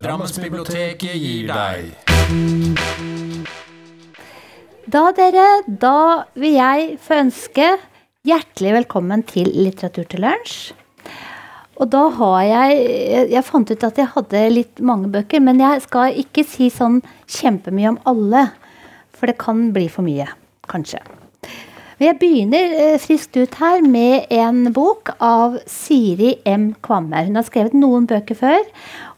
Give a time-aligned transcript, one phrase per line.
[0.00, 1.90] Drammensbiblioteket gir deg
[4.88, 5.96] Da, dere, da
[6.40, 7.66] vil jeg få ønske
[8.24, 10.72] hjertelig velkommen til Litteratur til lunsj.
[11.76, 15.84] Og da har jeg Jeg fant ut at jeg hadde litt mange bøker, men jeg
[15.84, 18.48] skal ikke si sånn kjempemye om alle.
[19.12, 20.32] For det kan bli for mye,
[20.64, 21.04] kanskje.
[22.00, 26.70] Jeg begynner eh, friskt ut her med en bok av Siri M.
[26.80, 27.26] Kvamme.
[27.26, 28.62] Hun har skrevet noen bøker før.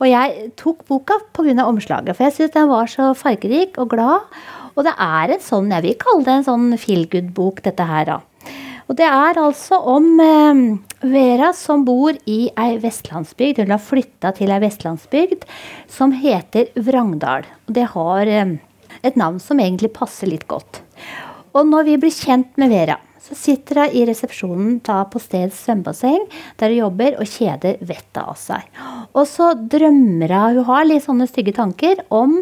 [0.00, 1.62] Og jeg tok boka pga.
[1.62, 4.26] omslaget, for jeg syns den var så fargerik og glad.
[4.74, 8.10] Og det er en sånn, jeg vil kalle det en sånn feel good-bok, dette her,
[8.10, 8.18] da.
[8.90, 10.66] Og det er altså om eh,
[11.06, 13.62] Vera som bor i ei vestlandsbygd.
[13.62, 15.46] Hun har flytta til ei vestlandsbygd
[15.86, 17.46] som heter Vrangdal.
[17.68, 18.56] Og det har eh,
[19.06, 20.82] et navn som egentlig passer litt godt.
[21.52, 25.60] Og når vi blir kjent med Vera, så sitter hun i resepsjonen da på steds
[25.66, 26.24] svømmebasseng
[26.60, 28.66] der hun jobber og kjeder vettet av seg.
[29.12, 32.40] Og så drømmer hun Hun har litt sånne stygge tanker om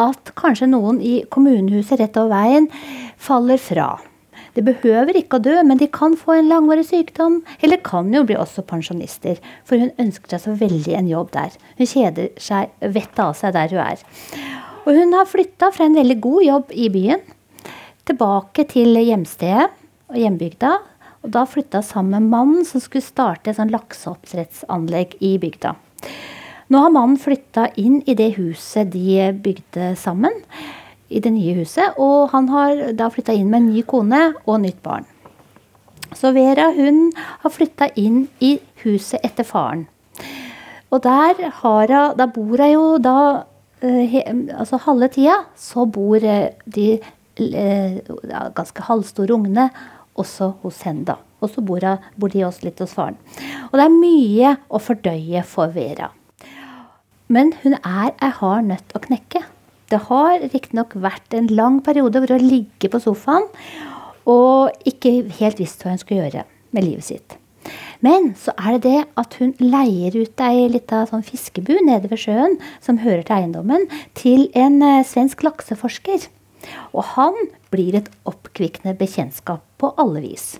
[0.00, 2.70] at kanskje noen i kommunehuset rett over veien
[3.20, 3.92] faller fra.
[4.54, 8.22] De behøver ikke å dø, men de kan få en langvarig sykdom, eller kan jo
[8.26, 9.40] bli også pensjonister.
[9.66, 11.56] For hun ønsker seg så veldig en jobb der.
[11.78, 14.04] Hun kjeder seg vettet av seg der hun er.
[14.84, 17.22] Og hun har flytta fra en veldig god jobb i byen
[18.08, 19.70] tilbake til hjemstedet
[20.10, 20.76] og hjembygda.
[21.24, 25.72] Og da flytta sammen med mannen som skulle starte et sånn lakseoppdrettsanlegg i bygda.
[26.72, 30.36] Nå har mannen flytta inn i det huset de bygde sammen.
[31.08, 31.96] I det nye huset.
[32.00, 35.08] Og han har da flytta inn med en ny kone og nytt barn.
[36.14, 39.88] Så Vera hun har flytta inn i huset etter faren.
[40.92, 43.18] Og der, har da bor hun jo da
[43.82, 44.22] he,
[44.54, 49.70] altså halve tida så bor de Eh, ganske halvstore ungene
[50.14, 51.04] også hos henne.
[51.04, 51.16] da.
[51.40, 51.82] Og så bor,
[52.16, 53.18] bor, de også litt hos faren.
[53.70, 56.10] Og det er mye å fordøye for Vera.
[57.28, 59.44] Men hun er ei hard nøtt å knekke.
[59.90, 63.48] Det har riktignok vært en lang periode hvor hun ligger på sofaen
[64.24, 67.36] og ikke helt visst hva hun skulle gjøre med livet sitt.
[68.04, 72.20] Men så er det det at hun leier ut ei lita sånn fiskebu nede ved
[72.20, 73.86] sjøen som hører til eiendommen,
[74.16, 76.26] til en eh, svensk lakseforsker.
[76.92, 77.36] Og han
[77.74, 80.54] blir et oppkvikkende bekjentskap på alle vis.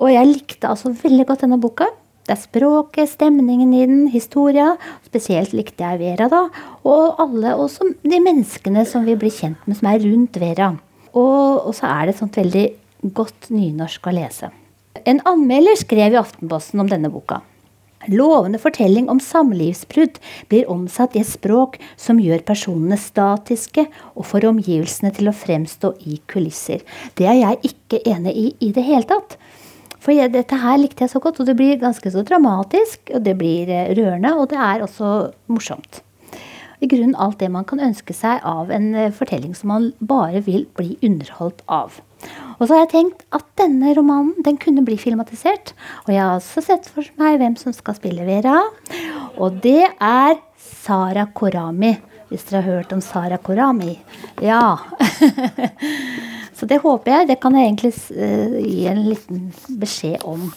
[0.00, 1.90] Og jeg likte altså veldig godt denne boka.
[2.24, 4.74] Det er språket, stemningen i den, historia.
[5.06, 6.44] Spesielt likte jeg Vera, da.
[6.86, 10.70] Og alle, også de menneskene som vi blir kjent med, som er rundt Vera.
[11.10, 12.66] Og, og så er det et sånt veldig
[13.16, 14.52] godt nynorsk å lese.
[15.08, 17.40] En anmelder skrev i Aftenposten om denne boka.
[18.08, 20.16] Lovende fortelling om samlivsbrudd
[20.48, 23.84] blir omsatt i et språk som gjør personene statiske
[24.14, 26.80] og får omgivelsene til å fremstå i kulisser.
[27.20, 29.36] Det er jeg ikke enig i i det hele tatt.
[30.00, 33.20] For jeg, dette her likte jeg så godt, og det blir ganske så dramatisk, og
[33.26, 35.10] det blir eh, rørende, og det er også
[35.52, 36.00] morsomt.
[36.80, 40.40] I grunnen alt det man kan ønske seg av en eh, fortelling som man bare
[40.46, 42.00] vil bli underholdt av.
[42.60, 45.72] Og så har jeg tenkt at denne romanen den kunne bli filmatisert.
[46.04, 48.58] Og jeg har også sett for meg hvem som skal spille Vera.
[49.40, 51.94] Og det er Sara Korami.
[52.28, 53.96] Hvis dere har hørt om Sara Korami.
[54.44, 54.76] Ja.
[56.58, 57.30] så det håper jeg.
[57.32, 59.48] Det kan jeg egentlig uh, gi en liten
[59.80, 60.50] beskjed om.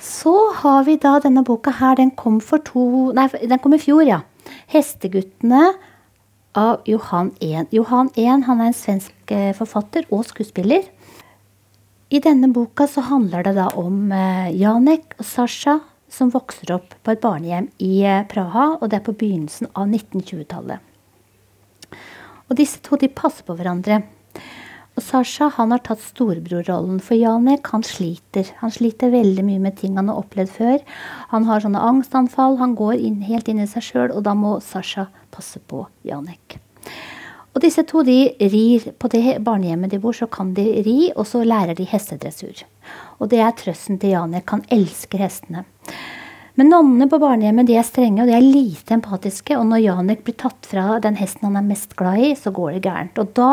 [0.00, 2.00] Så har vi da denne boka her.
[2.00, 4.24] Den kom for to Nei, den kom i fjor, ja.
[4.68, 5.74] 'Hesteguttene'
[6.52, 7.72] av Johan 1.
[7.72, 10.84] Johan 1 han er en svensk eh, forfatter og skuespiller.
[12.08, 16.94] I denne boka så handler det da om eh, Janek og Sasha som vokser opp
[17.04, 20.84] på et barnehjem i eh, Praha, og det er på begynnelsen av 1920-tallet.
[22.48, 24.02] Og disse to de passer på hverandre.
[24.98, 28.48] Og Sasha han har tatt storebrorrollen, for Janek han sliter.
[28.58, 30.80] Han sliter veldig mye med ting han har opplevd før.
[31.30, 34.56] Han har sånne angstanfall, han går inn, helt inn i seg sjøl, og da må
[34.64, 36.58] Sasha passe på Janek.
[37.54, 38.18] Og disse to de
[38.50, 42.66] rir på det barnehjemmet de bor, så kan de ri, og så lærer de hestedressur.
[43.22, 44.50] Og det er trøsten til Janek.
[44.50, 45.62] Han elsker hestene.
[46.58, 49.54] Men nonnene på barnehjemmet de er strenge og de er lite empatiske.
[49.54, 52.74] Og når Janek blir tatt fra den hesten han er mest glad i, så går
[52.74, 53.20] det gærent.
[53.22, 53.52] Og da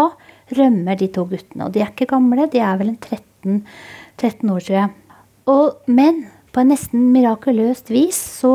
[0.53, 1.67] rømmer de to guttene.
[1.67, 3.63] Og de er ikke gamle, de er vel en 13,
[4.17, 4.93] 13 år, tror jeg.
[5.51, 8.53] Og, men på en nesten mirakuløst vis så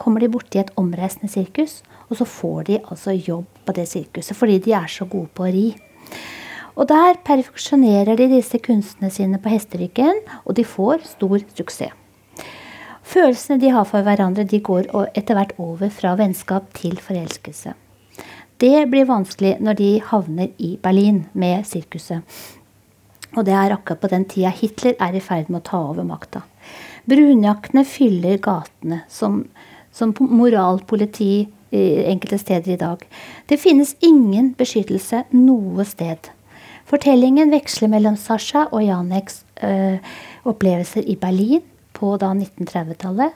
[0.00, 4.36] kommer de borti et omreisende sirkus, og så får de altså jobb på det sirkuset
[4.36, 5.68] fordi de er så gode på å ri.
[6.80, 11.96] Og der perfeksjonerer de disse kunstene sine på hesteryggen, og de får stor suksess.
[13.10, 14.86] Følelsene de har for hverandre, de går
[15.18, 17.74] etter hvert over fra vennskap til forelskelse.
[18.60, 22.20] Det blir vanskelig når de havner i Berlin med sirkuset.
[23.38, 26.04] Og det er akkurat på den tida Hitler er i ferd med å ta over
[26.04, 26.42] makta.
[27.08, 29.44] Brunjakkene fyller gatene som,
[29.94, 33.02] som moralpoliti enkelte steder i dag.
[33.46, 36.30] Det finnes ingen beskyttelse noe sted.
[36.90, 39.98] Fortellingen veksler mellom Sasha og Janeks øh,
[40.50, 41.62] opplevelser i Berlin
[41.94, 43.30] på 1930-tallet.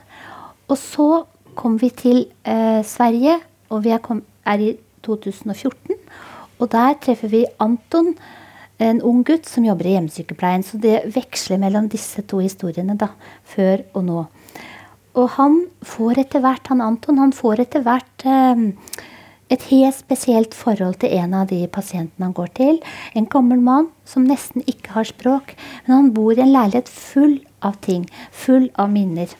[0.69, 1.09] Og så
[1.55, 3.39] kom vi til øh, Sverige,
[3.71, 4.73] og vi er, kom, er, i
[5.05, 5.99] 2014.
[6.61, 8.15] Og der treffer vi Anton,
[8.83, 10.65] en ung gutt som jobber i hjemmesykepleien.
[10.67, 13.13] Så det veksler mellom disse to historiene, da,
[13.47, 14.23] før og nå.
[15.15, 18.65] Og han får etter hvert, han Anton, han får etter hvert eh,
[19.55, 22.81] et helt spesielt forhold til en av de pasientene han går til.
[23.15, 25.55] En gammel mann som nesten ikke har språk,
[25.87, 29.31] men han bor i en leilighet full av ting, full av minner.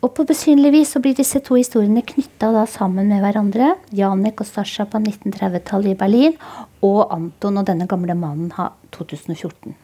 [0.00, 3.74] Og på besynlig vis så blir disse to historiene knytta sammen med hverandre.
[3.92, 6.36] Janek og Sasha på 1930-tallet i Berlin,
[6.80, 9.74] og Anton og denne gamle mannen ha 2014.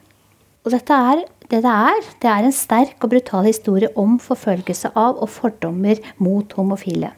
[0.66, 1.20] Og dette er
[1.50, 2.06] det det er.
[2.22, 7.12] Det er en sterk og brutal historie om forfølgelse av og fordommer mot homofile.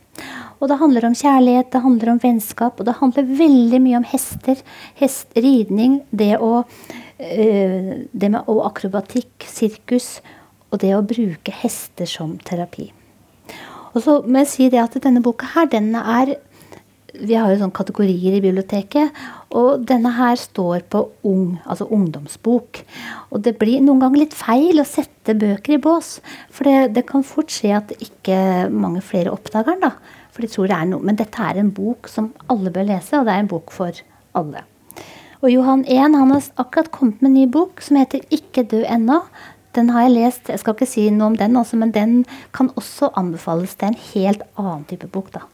[0.58, 4.08] Og det handler om kjærlighet, det handler om vennskap, og det handler veldig mye om
[4.10, 4.58] hester.
[4.98, 6.64] Hest, ridning, det, å,
[7.22, 10.16] øh, det med akrobatikk, sirkus,
[10.68, 12.90] og det å bruke hester som terapi.
[13.94, 16.36] Og så må jeg si det at denne boka her, den er
[17.18, 19.16] vi har jo sånne kategorier i biblioteket.
[19.56, 22.82] Og denne her står på ung, altså ungdomsbok.
[23.32, 26.18] Og det blir noen ganger litt feil å sette bøker i bås.
[26.54, 29.88] For det, det kan fort skje at ikke mange flere oppdager den.
[29.88, 30.28] da.
[30.34, 31.04] For de tror det er noe.
[31.04, 34.02] Men dette er en bok som alle bør lese, og det er en bok for
[34.38, 34.66] alle.
[35.38, 38.82] Og Johan 1 han har akkurat kommet med en ny bok som heter 'Ikke dø
[38.82, 39.22] ennå'.
[39.78, 40.48] Den har jeg lest.
[40.50, 42.14] Jeg skal ikke si noe om den, også, men den
[42.56, 43.76] kan også anbefales.
[43.78, 45.44] Det er en helt annen type bok, da.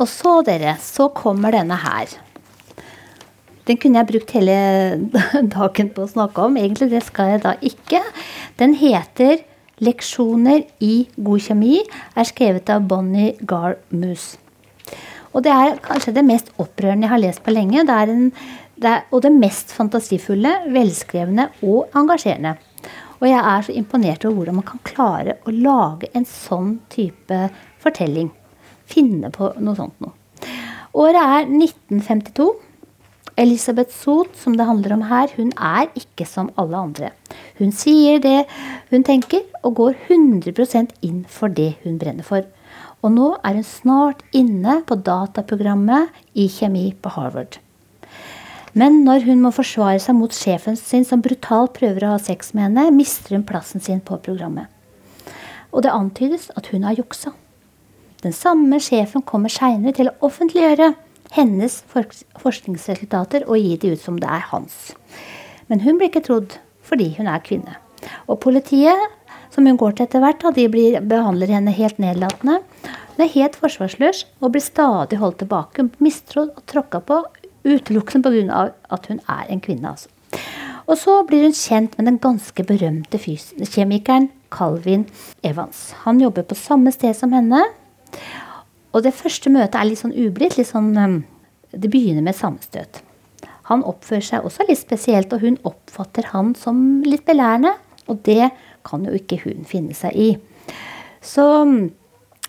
[0.00, 2.16] Og så, dere, så kommer denne her.
[3.68, 4.58] Den kunne jeg brukt hele
[5.58, 6.56] dagen på å snakke om.
[6.56, 8.00] Egentlig det skal jeg da ikke.
[8.56, 9.44] Den heter
[9.80, 11.84] 'Leksjoner i god kjemi',
[12.16, 14.38] er skrevet av Bonnie Garmus.
[15.30, 17.84] Og det er kanskje det mest opprørende jeg har lest på lenge.
[17.86, 18.30] Det en,
[18.80, 22.56] det er, og det mest fantasifulle, velskrevne og engasjerende.
[23.20, 27.44] Og jeg er så imponert over hvordan man kan klare å lage en sånn type
[27.82, 28.30] fortelling.
[28.90, 30.16] Finne på noe sånt noe.
[30.98, 32.48] Året er 1952.
[33.40, 37.12] Elisabeth Soth, som det handler om her, hun er ikke som alle andre.
[37.60, 38.42] Hun sier det
[38.90, 42.48] hun tenker, og går 100% inn for det hun brenner for.
[43.00, 47.58] Og nå er hun snart inne på dataprogrammet i kjemi på Harvard.
[48.76, 52.52] Men når hun må forsvare seg mot sjefen sin, som brutalt prøver å ha sex
[52.54, 54.70] med henne, mister hun plassen sin på programmet.
[55.74, 57.32] Og det antydes at hun har juksa.
[58.22, 60.92] Den samme sjefen kommer seinere til å offentliggjøre
[61.34, 64.90] hennes forskningsresultater og gi de ut som det er hans.
[65.70, 67.78] Men hun blir ikke trodd fordi hun er kvinne.
[68.28, 68.98] Og politiet,
[69.50, 72.60] som hun går til etter hvert, de blir, behandler henne helt nedlatende.
[73.16, 77.22] Hun er helt forsvarsløs og blir stadig holdt tilbake, mistrodd og tråkka på
[77.60, 78.70] Utelukkende pga.
[78.88, 79.90] at hun er en kvinne.
[79.90, 80.08] altså.
[80.86, 85.06] Og så blir hun kjent med den ganske berømte kjemikeren Calvin
[85.42, 85.92] Evans.
[86.04, 87.62] Han jobber på samme sted som henne.
[88.92, 90.58] Og det første møtet er litt sånn ublidt.
[90.66, 91.20] Sånn, um,
[91.70, 93.02] det begynner med sammenstøt.
[93.70, 97.76] Han oppfører seg også litt spesielt, og hun oppfatter han som litt belærende.
[98.10, 98.50] Og det
[98.86, 100.30] kan jo ikke hun finne seg i.
[101.20, 101.46] Så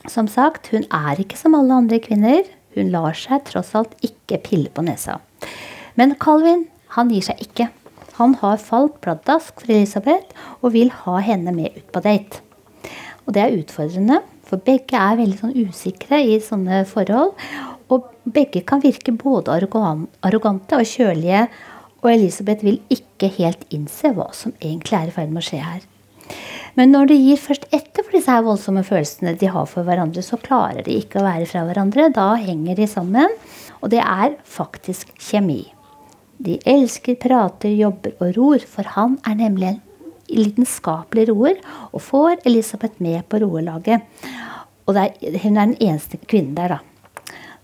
[0.09, 2.47] som sagt, hun er ikke som alle andre kvinner.
[2.75, 5.19] Hun lar seg tross alt ikke pille på nesa.
[5.99, 7.69] Men Calvin han gir seg ikke.
[8.17, 12.41] Han har falt pladask for Elisabeth og vil ha henne med ut på date.
[13.25, 17.35] Og det er utfordrende, for begge er veldig sånn usikre i sånne forhold.
[17.91, 21.45] Og begge kan virke både arrogante og kjølige.
[22.01, 25.61] Og Elisabeth vil ikke helt innse hva som egentlig er i ferd med å skje
[25.61, 25.85] her.
[26.79, 30.23] Men når de gir først etter for disse her voldsomme følelsene de har for hverandre,
[30.23, 32.09] så klarer de ikke å være fra hverandre.
[32.15, 33.35] Da henger de sammen.
[33.81, 35.63] Og det er faktisk kjemi.
[36.41, 39.81] De elsker, prater, jobber og ror, for han er nemlig en
[40.31, 41.59] lidenskapelig roer
[41.91, 44.07] og får Elisabeth med på roelaget.
[44.89, 46.79] Og er, hun er den eneste kvinnen der, da.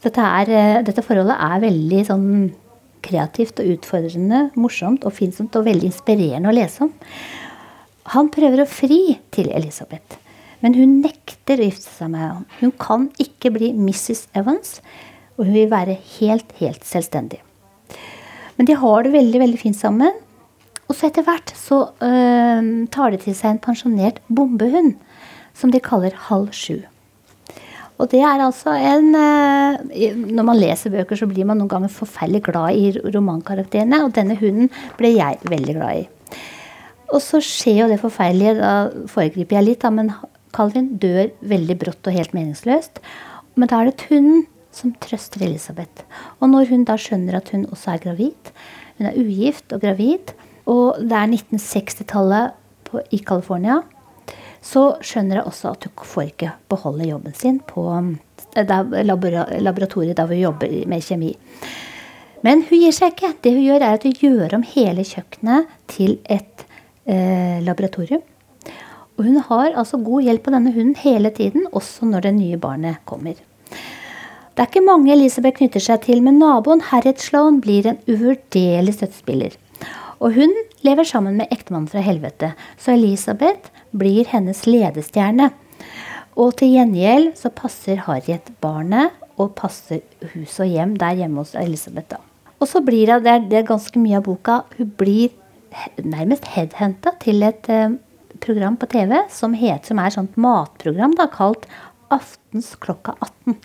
[0.04, 2.28] Dette, er, eh, dette forholdet er veldig sånn
[3.08, 6.94] kreativt og utfordrende, morsomt og finsomt og veldig inspirerende å lese om.
[8.14, 10.16] Han prøver å fri til Elisabeth,
[10.64, 12.46] men hun nekter å gifte seg med ham.
[12.62, 14.28] Hun kan ikke bli Mrs.
[14.38, 14.80] Evans,
[15.36, 17.42] og hun vil være helt, helt selvstendig.
[18.58, 20.16] Men de har det veldig, veldig fint sammen.
[20.88, 24.96] Og så etter hvert så øh, tar de til seg en pensjonert bombehund,
[25.58, 26.80] som de kaller Halv sju.
[27.98, 31.92] Og det er altså en eh, Når man leser bøker, så blir man noen ganger
[31.92, 36.06] forferdelig glad i romankarakterene, og denne hunden ble jeg veldig glad i.
[37.14, 40.12] Og så skjer jo det forferdelige, da foregriper jeg litt, da, men
[40.56, 43.02] Calvin dør veldig brått og helt meningsløst.
[43.58, 44.46] Men da er det hunden
[44.76, 46.06] som trøster Elisabeth.
[46.42, 48.52] Og når hun da skjønner at hun også er gravid,
[49.00, 50.34] hun er ugift og gravid,
[50.68, 53.82] og det er 1960-tallet i California,
[54.64, 60.28] så skjønner hun også at hun får ikke beholde jobben sin på eh, laboratoriet der
[60.28, 61.34] hun jobber med kjemi.
[62.46, 63.34] Men hun gir seg ikke.
[63.42, 66.67] Det hun gjør, er at hun gjør om hele kjøkkenet til et
[67.08, 68.24] eh, laboratorium.
[69.18, 72.60] Og hun har altså god hjelp av denne hunden hele tiden, også når det nye
[72.62, 73.38] barnet kommer.
[74.58, 78.96] Det er ikke mange Elisabeth knytter seg til, men naboen Harriet Sloan blir en uvurderlig
[78.98, 79.58] støttespiller.
[80.18, 80.54] Og hun
[80.86, 85.52] lever sammen med ektemannen fra helvete, så Elisabeth blir hennes ledestjerne.
[86.38, 90.02] Og til gjengjeld så passer Harriet barnet og passer
[90.34, 92.10] hus og hjem der hjemme hos Elisabeth.
[92.10, 92.22] da.
[92.58, 95.30] Og så blir hun, det er ganske mye av boka, hun blir
[96.04, 97.98] nærmest headhunta til et eh,
[98.44, 101.68] program på TV som, heter, som er et sånt matprogram da, kalt
[102.14, 103.58] Aftens klokka 18.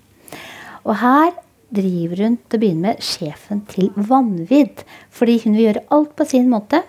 [0.82, 1.30] Og her
[1.72, 4.82] driver hun til å begynne med sjefen til vanvidd.
[5.14, 6.82] Fordi hun vil gjøre alt på sin måte,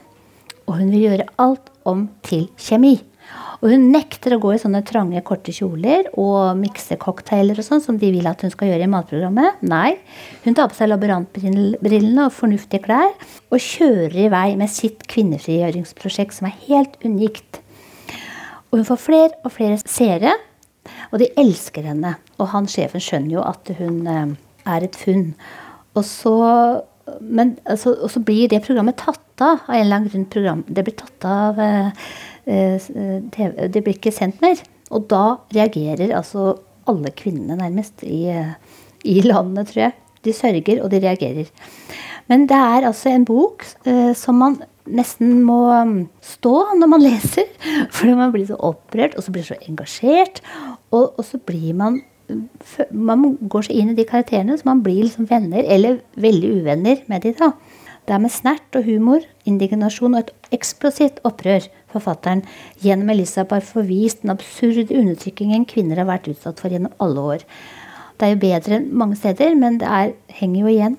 [0.66, 2.96] og hun vil gjøre alt om til kjemi.
[3.64, 7.84] Og hun nekter å gå i sånne trange, korte kjoler og mikse cocktailer og sånn,
[7.86, 9.62] som de vil at hun skal gjøre i matprogrammet.
[9.64, 9.94] Nei.
[10.44, 13.14] Hun tar på seg laborantbrillene og fornuftige klær
[13.48, 17.62] og kjører i vei med sitt kvinnefrigjøringsprosjekt, som er helt unikt.
[18.74, 20.36] Og hun får flere og flere seere,
[21.14, 22.18] og de elsker henne.
[22.44, 24.34] Og han sjefen skjønner jo at hun eh,
[24.76, 25.30] er et funn.
[25.96, 26.36] Og så,
[27.24, 30.30] men, altså, og så blir det programmet tatt av av en eller annen grunn.
[30.30, 32.10] Program, det blir tatt av eh,
[32.46, 34.60] Det blir ikke sendt mer.
[34.94, 36.54] Og da reagerer altså
[36.90, 38.54] alle kvinnene nærmest i, eh,
[39.08, 39.94] i landet, tror jeg.
[40.24, 41.50] De sørger, og de reagerer.
[42.28, 47.06] Men det er altså en bok eh, som man nesten må mm, stå når man
[47.10, 47.48] leser.
[47.92, 50.44] Fordi man blir så opprørt, og så blir så engasjert.
[50.92, 52.02] Og, og så blir man
[52.90, 57.02] man går så inn i de karakterene så man blir liksom venner, eller veldig uvenner
[57.12, 57.52] med de da.
[58.08, 62.44] Det er med snert og humor, indignasjon og et eksplosivt opprør forfatteren
[62.84, 67.48] gjennom Elisabeth får vist den absurde undertrykkingen kvinner har vært utsatt for gjennom alle år.
[68.18, 70.98] Det er jo bedre enn mange steder, men det er, henger jo igjen.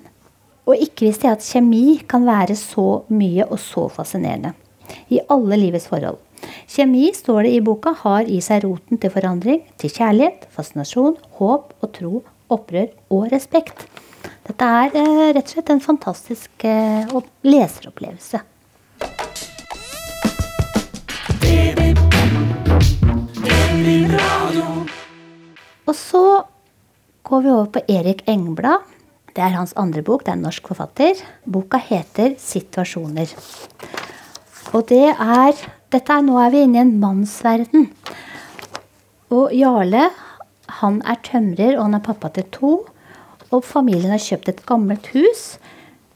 [0.65, 4.55] Og ikke visste jeg at kjemi kan være så mye og så fascinerende.
[5.13, 6.19] I alle livets forhold.
[6.69, 11.71] Kjemi, står det i boka, har i seg roten til forandring, til kjærlighet, fascinasjon, håp
[11.81, 12.23] og tro,
[12.53, 13.87] opprør og respekt.
[14.45, 18.41] Dette er eh, rett og slett en fantastisk eh, leseropplevelse.
[25.85, 26.43] Og så
[27.23, 28.83] går vi over på Erik Engblad.
[29.35, 30.23] Det er hans andre bok.
[30.25, 31.19] Det er en norsk forfatter.
[31.45, 33.35] Boka heter 'Situasjoner'.
[34.73, 35.53] Og det er
[35.91, 37.91] dette er, Nå er vi inne i en mannsverden.
[39.29, 40.09] Og Jarle
[40.81, 42.71] han er tømrer, og han er pappa til to.
[43.51, 45.57] Og familien har kjøpt et gammelt hus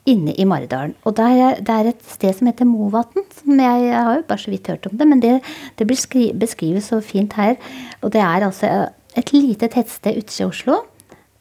[0.10, 0.96] inne i Maridalen.
[1.08, 3.26] Og det er, det er, et sted som heter Movatn.
[3.40, 5.34] Som jeg, jeg, har jo bare så vidt hørt om det, men det,
[5.80, 7.58] det beskrives så fint her.
[8.02, 8.72] Og det er altså
[9.18, 10.82] et lite tettsted ute i Oslo.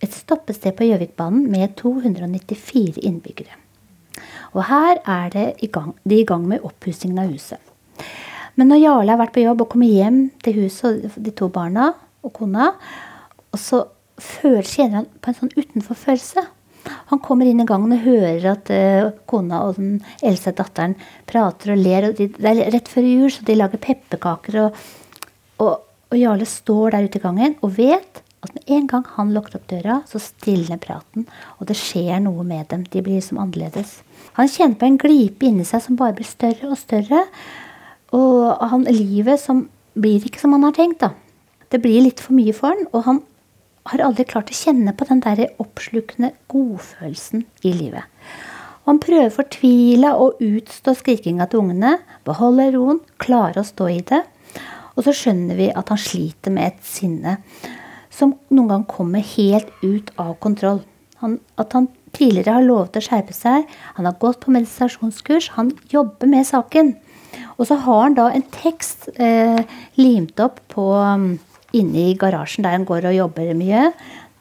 [0.05, 3.57] Et stoppested på Gjøvikbanen med 294 innbyggere.
[4.57, 7.59] Og her er det i gang, de i gang med oppussingen av huset.
[8.59, 11.47] Men når Jarle har vært på jobb og kommer hjem til huset og de to
[11.53, 11.93] barna
[12.27, 12.73] og kona,
[13.53, 13.85] og så
[14.19, 16.43] føler, kjenner han på en sånn utenforfølelse.
[17.11, 20.97] Han kommer inn i gangen og hører at uh, kona og den eldste datteren
[21.29, 22.11] prater og ler.
[22.11, 24.61] Og de, det er rett før jul, så de lager pepperkaker.
[24.65, 24.81] Og,
[25.65, 29.33] og, og, Jarle står der ute i gangen og vet at med en gang han
[29.35, 31.27] lukker opp døra, så stilner praten.
[31.59, 32.85] Og det skjer noe med dem.
[32.87, 33.99] De blir liksom annerledes.
[34.39, 37.25] Han kjenner på en glipe inni seg som bare blir større og større.
[38.15, 39.67] Og han, livet som
[39.99, 41.13] blir ikke som han har tenkt, da.
[41.69, 43.19] Det blir litt for mye for han, og han
[43.91, 48.05] har aldri klart å kjenne på den der oppslukende godfølelsen i livet.
[48.89, 54.23] Han prøver fortvila å utstå skrikinga til ungene, beholde roen, klare å stå i det.
[54.97, 57.37] Og så skjønner vi at han sliter med et sinne
[58.19, 60.81] som noen gang kommer helt ut av kontroll.
[61.21, 63.69] Han, at han tidligere har lovet å skjerpe seg,
[63.99, 66.95] han har gått på meditasjonskurs, han jobber med saken.
[67.59, 69.61] Og så har han da en tekst eh,
[70.01, 71.35] limt opp på um,
[71.77, 73.91] inne i garasjen der han går og jobber mye.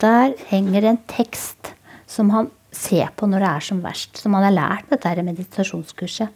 [0.01, 1.73] Der henger en tekst
[2.07, 4.19] som han ser på når det er som verst.
[4.21, 6.29] Som han har lært på dette meditasjonskurset.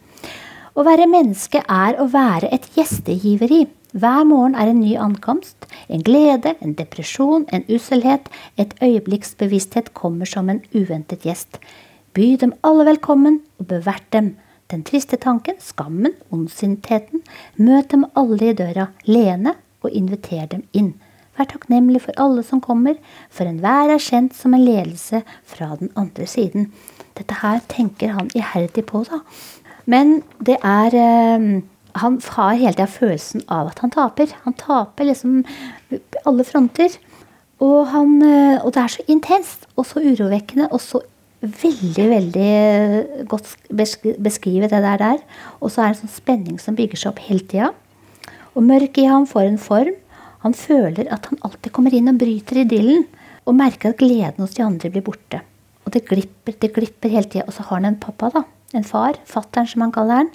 [0.72, 3.66] Å være menneske er å være et gjestegiveri.
[3.92, 5.66] Hver morgen er en ny ankomst.
[5.92, 11.60] En glede, en depresjon, en usselhet, et øyeblikks bevissthet kommer som en uventet gjest.
[12.16, 14.34] By dem alle velkommen, og bevert dem.
[14.72, 17.20] Den triste tanken, skammen, ondsintheten.
[17.60, 20.94] Møt dem alle i døra, leende, og inviter dem inn.
[21.38, 22.98] Vær takknemlig for alle som kommer,
[23.32, 26.68] for enhver er kjent som en ledelse fra den andre siden.
[27.16, 29.22] Dette her tenker han iherdig på, da.
[29.88, 31.62] Men det er eh,
[32.00, 34.30] Han har hele tida følelsen av at han taper.
[34.46, 35.42] Han taper liksom
[36.24, 36.94] alle fronter.
[37.60, 41.02] Og, han, eh, og det er så intenst og så urovekkende og så
[41.42, 43.56] veldig, veldig godt
[44.22, 44.96] beskrivet, det der.
[44.96, 45.18] der.
[45.60, 47.72] Og så er det en sånn spenning som bygger seg opp hele tida.
[48.56, 49.94] Og mørket i ham får en form.
[50.42, 53.06] Han føler at han alltid kommer inn og bryter idyllen.
[53.46, 55.40] Og merker at gleden hos de andre blir borte.
[55.82, 57.46] Og det glipper, det glipper hele tida.
[57.48, 58.44] Og så har han en pappa, da.
[58.76, 59.18] En far.
[59.28, 60.30] Fattern, som han kaller han.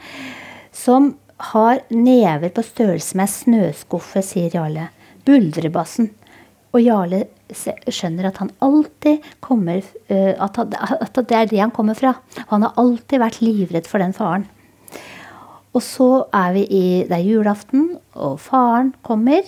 [0.75, 1.15] Som
[1.53, 4.89] har never på størrelse med ei snøskuffe, sier Jarle.
[5.27, 6.09] Buldrebassen.
[6.75, 12.17] Og Jarle skjønner at han alltid kommer uh, at, det er det han kommer fra.
[12.51, 14.47] Han har alltid vært livredd for den faren.
[15.75, 19.43] Og så er vi i Det er julaften, og faren kommer.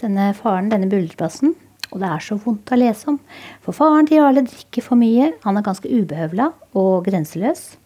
[0.00, 1.54] Denne faren, denne buldreplassen.
[1.92, 3.20] Og det er så vondt å lese om.
[3.62, 5.30] For faren til Jarle drikker for mye.
[5.44, 7.76] Han er ganske ubehøvla og grenseløs.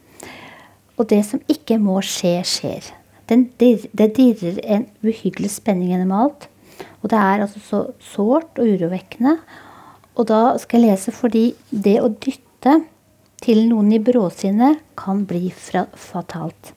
[0.98, 2.88] Og det som ikke må skje, skjer.
[3.28, 6.48] Den, det dirrer en uhyggelig spenning gjennom alt.
[7.02, 9.36] Og det er altså så sårt og urovekkende.
[10.18, 12.80] Og da skal jeg lese fordi det å dytte
[13.44, 16.72] til noen i bråsinnet kan bli fatalt.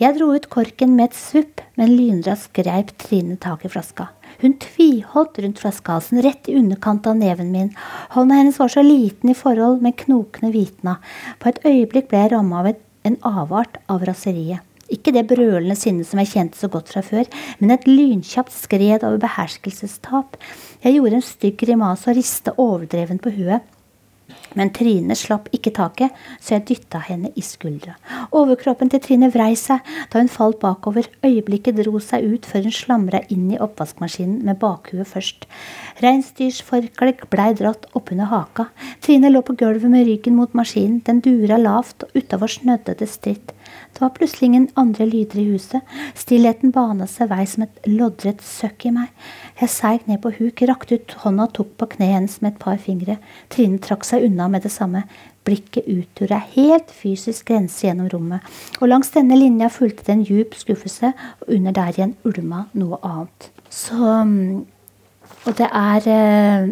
[0.00, 4.06] Jeg dro ut korken med et svupp, men lynraskt greip Trine tak i flaska.
[4.40, 7.68] Hun tviholdt rundt flaskehalsen rett i underkant av neven min.
[8.14, 10.94] Hånda hennes var så liten i forhold, men knokene hvitna.
[11.36, 14.64] På et øyeblikk ble jeg ramma av en avart av raseriet.
[14.88, 17.28] Ikke det brølende sinnet som jeg kjente så godt fra før,
[17.60, 20.40] men et lynkjapt skred over beherskelsestap.
[20.80, 23.68] Jeg gjorde en stygg grimase og rista overdreven på huet.
[24.58, 27.94] Men Trine slapp ikke taket, så jeg dytta henne i skuldra.
[28.36, 31.06] Overkroppen til Trine vrei seg da hun falt bakover.
[31.26, 35.46] Øyeblikket dro seg ut før hun slamra inn i oppvaskmaskinen med bakhuet først.
[36.02, 38.70] Reinsdyrsforkleet blei dratt oppunder haka.
[39.04, 41.00] Trine lå på gulvet med ryggen mot maskinen.
[41.06, 43.54] Den dura lavt, og utafor snødde det stritt.
[43.92, 45.94] Det var plutselig ingen andre lyder i huset.
[46.16, 49.10] Stillheten banet seg vei som et loddrett søkk i meg.
[49.60, 52.62] Jeg seig ned på huk, rakte ut hånda og tok på kneet hennes med et
[52.62, 53.18] par fingre.
[53.52, 55.04] Trine trakk seg unna med det samme.
[55.44, 58.44] Blikket utgjorde ei helt fysisk grense gjennom rommet,
[58.80, 63.00] og langs denne linja fulgte det en djup skuffelse, og under der igjen ulma noe
[63.06, 63.48] annet.
[63.72, 64.66] Så mm,
[65.48, 66.66] og det er eh,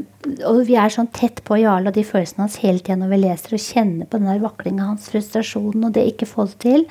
[0.45, 3.21] Og vi er sånn tett på Jarle og de følelsene hans hele tida når vi
[3.23, 6.85] leser og kjenner på den der vaklinga hans, frustrasjonen og det ikke få det til.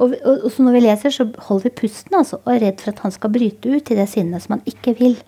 [0.00, 2.80] Og, og, og, så når vi leser, så holder vi pusten altså, og er redd
[2.80, 5.18] for at han skal bryte ut i det sinnet som han ikke vil.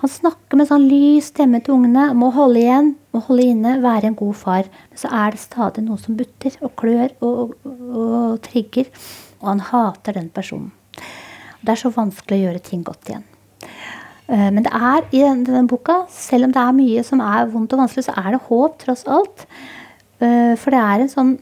[0.00, 2.06] Han snakker med sånn lys stemme til ungene.
[2.16, 4.68] Må holde igjen, må holde inne, være en god far.
[4.92, 8.88] Men så er det stadig noe som butter og klør og, og trigger.
[9.40, 10.72] Og han hater den personen.
[11.60, 13.26] Det er så vanskelig å gjøre ting godt igjen.
[14.30, 17.50] Eh, men det er i denne, denne, boka, selv om det er mye som er
[17.50, 19.46] vondt og vanskelig, så er det håp tross alt.
[20.22, 21.32] Eh, for det er en sånn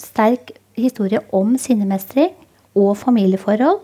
[0.00, 2.34] sterk historie om sinnemestring
[2.76, 3.80] og familieforhold.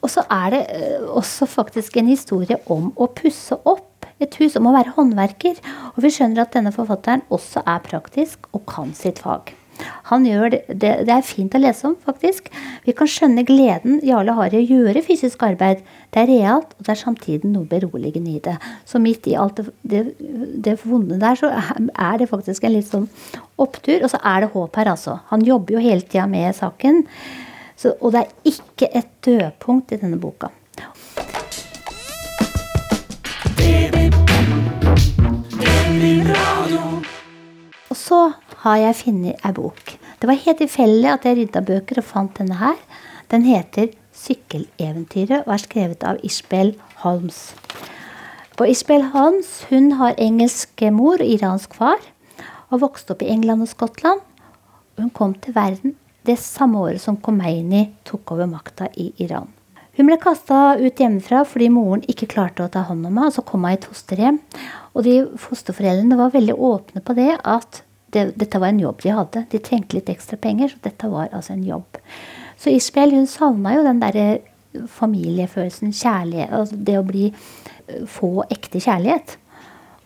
[0.00, 3.86] Og så er det eh, også faktisk en historie om å pusse opp
[4.20, 5.62] et hus, om å være håndverker.
[5.94, 9.54] Og vi skjønner at denne forfatteren også er praktisk og kan sitt fag.
[10.10, 12.48] Han gjør det, det, det, er fint å lese om, faktisk.
[12.86, 15.84] Vi kan skjønne gleden Jarle har i å gjøre fysisk arbeid.
[16.10, 18.56] Det er realt, og det er samtidig noe beroligende i det.
[18.88, 23.08] Så midt i alt det, det, vonde der, så er det faktisk en litt sånn
[23.60, 24.00] opptur.
[24.02, 25.20] Og så er det håp her, altså.
[25.30, 27.04] Han jobber jo hele tida med saken.
[27.80, 30.50] Så, og det er ikke et dødpunkt i denne boka.
[37.90, 38.18] Og så
[38.64, 39.94] har jeg funnet ei bok.
[40.20, 42.76] Det var helt tilfeldig at jeg rydda bøker og fant denne her.
[43.30, 47.54] Den heter 'Sykkeleventyret' og er skrevet av Ishbel Holmes.
[48.60, 52.02] Og Ishbel Holmes hun har engelsk mor og iransk far
[52.70, 54.20] og vokste opp i England og Skottland.
[54.98, 55.96] Hun kom til verden
[56.26, 59.48] det samme året som Khomeini tok over makta i Iran.
[59.96, 63.26] Hun ble kasta ut hjemmefra fordi moren ikke klarte å ta hånd om henne.
[63.26, 64.40] og Så kom hun i et fosterhjem.
[64.94, 67.82] Og de fosterforeldrene var veldig åpne på det at
[68.14, 69.44] det, dette var en jobb de hadde.
[69.52, 72.00] De trengte litt ekstra penger, så dette var altså en jobb.
[72.60, 74.26] Så Isabel hun savna jo den derre
[74.70, 79.36] familiefølelsen, kjærlighet, altså det å bli eh, få ekte kjærlighet.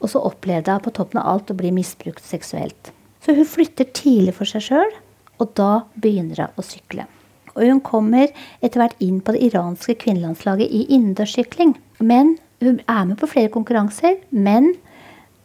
[0.00, 2.92] Og så opplevde hun på toppen av alt å bli misbrukt seksuelt.
[3.24, 4.96] Så hun flytter tidlig for seg sjøl,
[5.40, 7.06] og da begynner hun å sykle.
[7.54, 8.32] Og hun kommer
[8.64, 11.76] etter hvert inn på det iranske kvinnelandslaget i innendørssykling.
[12.00, 14.72] Hun er med på flere konkurranser, men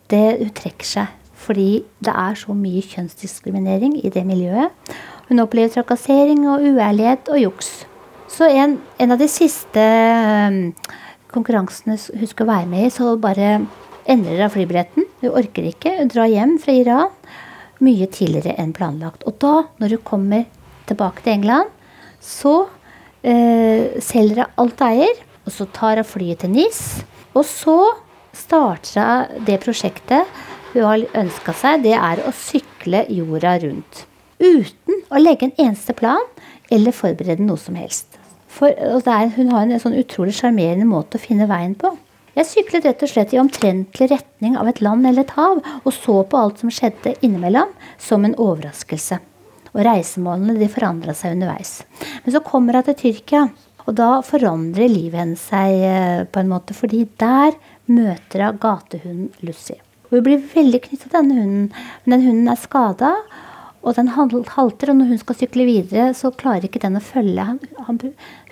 [0.09, 1.18] det, hun trekker seg.
[1.39, 4.73] Fordi det er så mye kjønnsdiskriminering i det miljøet.
[5.29, 7.69] Hun opplever trakassering og uærlighet og juks.
[8.29, 9.83] Så en, en av de siste
[10.49, 10.59] um,
[11.31, 13.59] konkurransene hun skal være med i, så bare
[14.09, 15.07] endrer hun flybilletten.
[15.21, 15.95] Hun orker ikke.
[15.99, 17.15] Hun drar hjem fra Iran
[17.85, 19.23] mye tidligere enn planlagt.
[19.27, 20.45] Og da, når hun kommer
[20.89, 21.71] tilbake til England,
[22.19, 22.55] så
[23.23, 25.25] eh, selger hun alt eier.
[25.45, 26.83] Og så tar hun flyet til NIS.
[27.37, 27.79] Og så
[28.35, 30.27] starter hun det prosjektet
[30.73, 31.83] hun har ønska seg.
[31.85, 34.05] Det er å sykle jorda rundt.
[34.39, 36.23] Uten å legge en eneste plan
[36.71, 38.19] eller forberede noe som helst.
[38.49, 41.95] For er, Hun har en sånn utrolig sjarmerende måte å finne veien på.
[42.37, 45.91] Jeg syklet rett og slett i omtrentlig retning av et land eller et hav, og
[45.93, 49.19] så på alt som skjedde innimellom, som en overraskelse.
[49.73, 51.81] Og reisemålene de forandra seg underveis.
[52.23, 53.43] Men så kommer hun til Tyrkia,
[53.85, 57.57] og da forandrer livet hennes seg eh, på en måte, fordi der
[57.89, 59.79] møter hun gatehunden Lucy.
[60.09, 61.69] Og hun blir veldig knyttet til denne hunden,
[62.05, 63.13] men den hunden er skada.
[63.79, 67.45] Og den halter, og når hun skal sykle videre, så klarer ikke den å følge.
[67.87, 68.01] Han,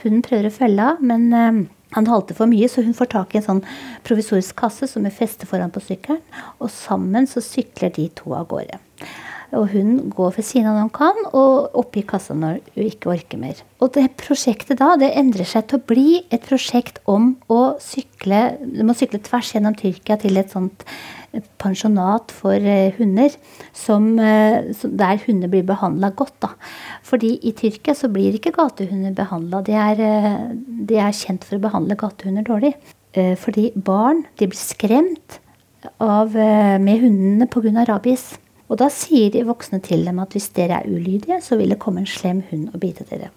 [0.04, 1.64] hunden prøver å følge av, men um,
[1.98, 3.64] han halter for mye, så hun får tak i en sånn
[4.08, 6.22] provisorisk kasse som hun fester foran på sykkelen.
[6.64, 8.80] Og sammen så sykler de to av gårde.
[9.56, 13.14] Og hun går ved siden av når hun kan, og oppi kassa når hun ikke
[13.14, 13.62] orker mer.
[13.80, 18.42] Og det prosjektet da, det endrer seg til å bli et prosjekt om å sykle
[18.60, 20.84] Du må sykle tvers gjennom Tyrkia til et sånt
[21.62, 23.34] pensjonat for eh, hunder
[23.76, 26.36] som, eh, der hunder blir behandla godt.
[26.42, 26.54] Da.
[27.04, 29.64] Fordi i Tyrkia så blir ikke gatehunder behandla.
[29.66, 30.40] De, eh,
[30.88, 32.76] de, er kjent for å behandle gatehunder dårlig.
[33.18, 35.40] Fordi barn de blir skremt
[36.04, 37.88] av, med hundene pga.
[37.88, 38.36] rabies.
[38.68, 41.80] Og da sier de voksne til dem at hvis dere er ulydige, så vil det
[41.80, 43.32] komme en slem hund og bite dere.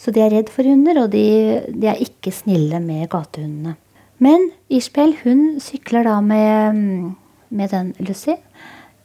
[0.00, 1.26] Så de er redd for hunder, og de,
[1.68, 3.76] de er ikke snille med gatehundene.
[4.24, 7.14] Men Ishbel hun sykler da med,
[7.50, 8.36] med den Lucy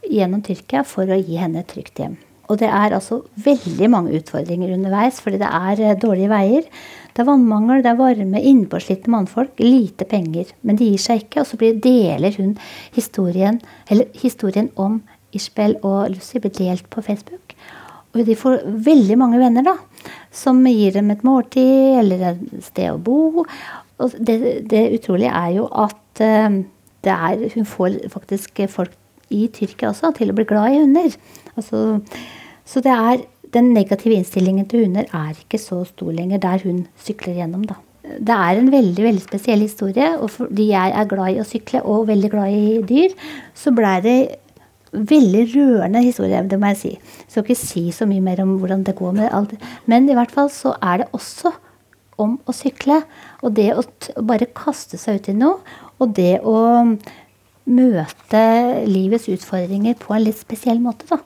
[0.09, 2.17] gjennom Tyrkia for å gi henne et trygt hjem.
[2.49, 6.65] Og det er altså veldig mange utfordringer underveis, fordi det er eh, dårlige veier.
[7.13, 10.49] Det er vannmangel, det er varme, innpåslitte mannfolk, lite penger.
[10.65, 12.55] Men de gir seg ikke, og så deler hun
[12.95, 13.59] historien,
[14.17, 14.97] historien om
[15.35, 17.55] Ishbel og Lucy blir delt på Facebook.
[18.13, 19.75] Og de får veldig mange venner da,
[20.33, 23.45] som gir dem et måltid eller et sted å bo.
[23.99, 24.39] Og det,
[24.71, 26.57] det utrolige er jo at uh,
[27.05, 28.95] er, hun får faktisk folk
[29.29, 31.13] i Tyrkia også til å bli glad i hunder.
[31.53, 31.99] Altså,
[32.65, 36.83] så det er, den negative innstillingen til hunder er ikke så stor lenger der hun
[37.01, 37.63] sykler gjennom.
[37.69, 37.77] da.
[38.17, 40.11] Det er en veldig veldig spesiell historie.
[40.17, 43.15] Og fordi jeg er glad i å sykle og veldig glad i dyr,
[43.57, 44.19] så blei det
[44.91, 46.91] veldig rørende historie, det må jeg si.
[46.97, 49.55] Jeg skal ikke si så mye mer om hvordan det går med alt.
[49.89, 51.53] Men i hvert fall så er det også
[52.19, 53.01] om å sykle.
[53.45, 53.85] Og det å
[54.25, 55.59] bare kaste seg ut i noe.
[55.99, 56.57] Og det å
[57.69, 58.43] møte
[58.89, 61.21] livets utfordringer på en litt spesiell måte, da.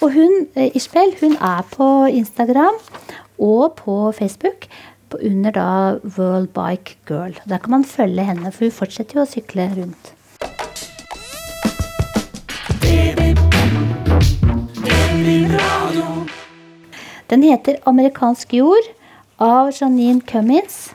[0.00, 2.76] Og hun, eh, Ishbel, hun er på Instagram
[3.38, 4.68] og på Facebook
[5.18, 7.34] under da World Bike Girl.
[7.48, 10.12] Der kan man følge henne, for hun fortsetter jo å sykle rundt.
[17.30, 18.90] Den heter 'Amerikansk jord'
[19.38, 20.94] av Janine Cummins.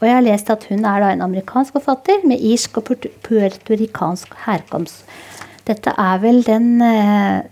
[0.00, 2.84] Og jeg har lest at hun er en amerikansk forfatter med irsk og
[3.22, 5.04] puertorikansk herkomst.
[5.66, 7.42] Dette er vel den eh,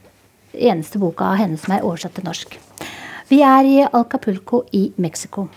[0.55, 2.59] eneste boka av henne som er oversatt til norsk.
[3.31, 5.49] Vi er i Alcapulco i Mexico.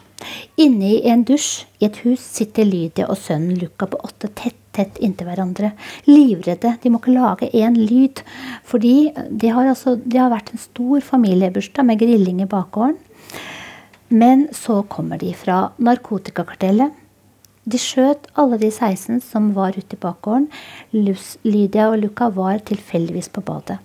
[0.57, 4.62] Inne i en dusj i et hus sitter Lydia og sønnen Luca på åtte tett,
[4.75, 5.73] tett inntil hverandre.
[6.09, 6.75] Livredde.
[6.81, 8.23] De må ikke lage én lyd.
[8.67, 12.97] Fordi det har, altså, de har vært en stor familiebursdag med grilling i bakgården.
[14.13, 16.99] Men så kommer de fra narkotikakartellet.
[17.63, 20.49] De skjøt alle de 16 som var ute i bakgården.
[20.91, 23.79] Lydia og Luca var tilfeldigvis på badet.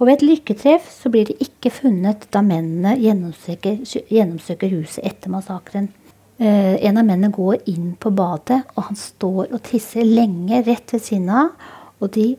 [0.00, 5.30] Og ved et lykketreff så blir de ikke funnet da mennene gjennomsøker, gjennomsøker huset etter
[5.30, 5.92] massakren.
[6.42, 10.90] Uh, en av mennene går inn på badet, og han står og tisser lenge rett
[10.94, 11.52] ved siden av.
[12.02, 12.32] Og de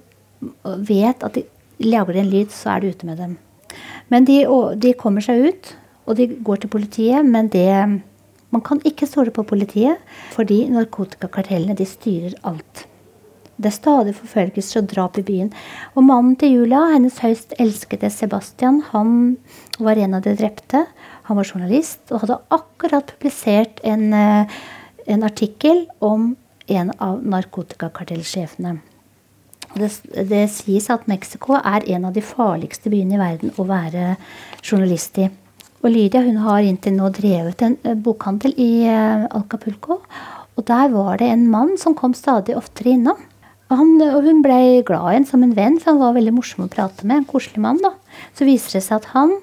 [0.83, 1.45] vet at de
[1.83, 3.37] lager en lyd, så er det ute med dem.
[4.11, 4.43] Men de,
[4.75, 5.69] de kommer seg ut,
[6.03, 8.01] og de går til politiet, men det
[8.53, 9.97] Man kan ikke stole på politiet,
[10.29, 12.83] fordi narkotikakartellene de styrer alt.
[13.57, 15.49] Det er stadig forfølgelser og drap i byen.
[15.97, 19.37] Og mannen til Julia, hennes høyst elskede Sebastian, han
[19.79, 20.83] var en av de drepte.
[21.27, 24.47] Han var journalist og hadde akkurat publisert en, eh,
[25.07, 26.35] en artikkel om
[26.67, 28.77] en av narkotikakartellsjefene.
[29.73, 29.89] Det,
[30.29, 34.17] det, sies at Mexico er en av de farligste byene i verden å være
[34.61, 35.29] journalist i.
[35.83, 40.01] Og Lydia hun har inntil nå drevet en eh, bokhandel i Alcapulco.
[40.53, 43.17] Og der var det en mann som kom stadig oftere innom.
[43.73, 46.67] Han, og hun ble glad i ham som en venn, for han var veldig morsom
[46.67, 47.23] å prate med.
[47.23, 47.81] En koselig mann.
[47.81, 47.95] da.
[48.37, 49.33] Så viser det seg at han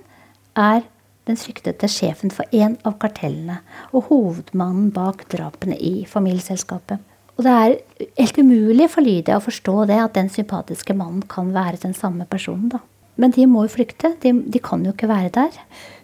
[0.54, 0.84] er
[1.30, 3.60] den siktede sjefen for en av kartellene
[3.94, 7.00] og hovedmannen bak drapene i familieselskapet.
[7.38, 7.76] Og det er
[8.18, 12.26] helt umulig for Lydia å forstå det, at den sympatiske mannen kan være den samme
[12.28, 12.68] personen.
[12.68, 12.82] da.
[13.16, 14.14] Men de må jo flykte.
[14.20, 15.56] De, de kan jo ikke være der.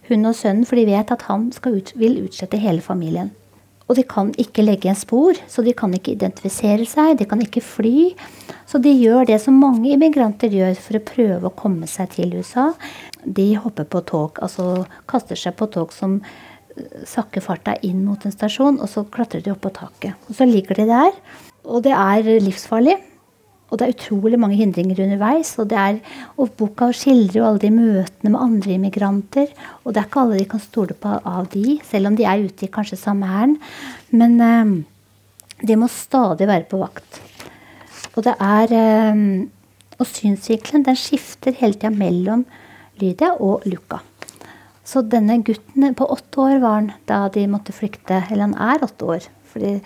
[0.09, 3.35] Hun og sønnen, for de vet at han ut, vil utslette hele familien.
[3.87, 7.43] Og de kan ikke legge en spor, så de kan ikke identifisere seg, de kan
[7.43, 8.15] ikke fly.
[8.67, 12.35] Så de gjør det som mange immigranter gjør for å prøve å komme seg til
[12.35, 12.73] USA.
[13.27, 16.21] De hopper på tog, altså kaster seg på tog som
[17.09, 20.17] sakker farta inn mot en stasjon, og så klatrer de opp på taket.
[20.29, 21.13] Og så ligger de der,
[21.67, 22.97] og det er livsfarlig.
[23.67, 25.49] Og det er utrolig mange hindringer underveis.
[25.59, 25.97] Og, det er,
[26.39, 29.51] og boka skildrer jo alle de møtene med andre immigranter.
[29.83, 32.45] Og det er ikke alle de kan stole på av de, selv om de er
[32.47, 33.57] ute i kanskje samme hæren.
[34.15, 34.71] Men eh,
[35.67, 37.19] de må stadig være på vakt.
[38.15, 39.27] Og det er eh,
[39.97, 42.43] Og synsvinkelen den skifter hele tida mellom
[43.01, 44.01] Lydia og Luca.
[44.87, 48.23] Så denne gutten på åtte år var han da de måtte flykte.
[48.31, 49.31] Eller han er åtte år.
[49.51, 49.79] Fordi,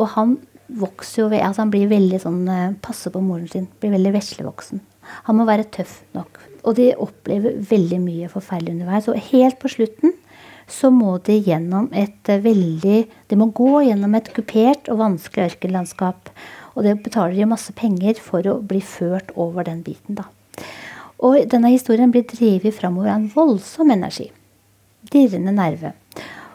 [0.00, 0.36] og han
[0.68, 3.66] vokser jo ved altså Han blir veldig sånn eh, Passer på moren sin.
[3.80, 4.80] Blir veldig veslevoksen.
[5.28, 6.40] Han må være tøff nok.
[6.68, 9.10] Og de opplever veldig mye forferdelig underveis.
[9.12, 10.16] Og helt på slutten
[10.68, 15.52] så må de gjennom et eh, veldig De må gå gjennom et kupert og vanskelig
[15.52, 16.32] ørkenlandskap.
[16.76, 20.28] Og det betaler de masse penger for å bli ført over den biten, da.
[21.18, 24.28] Og denne historien blir drevet framover av en voldsom energi.
[25.10, 25.90] Dirrende nerve.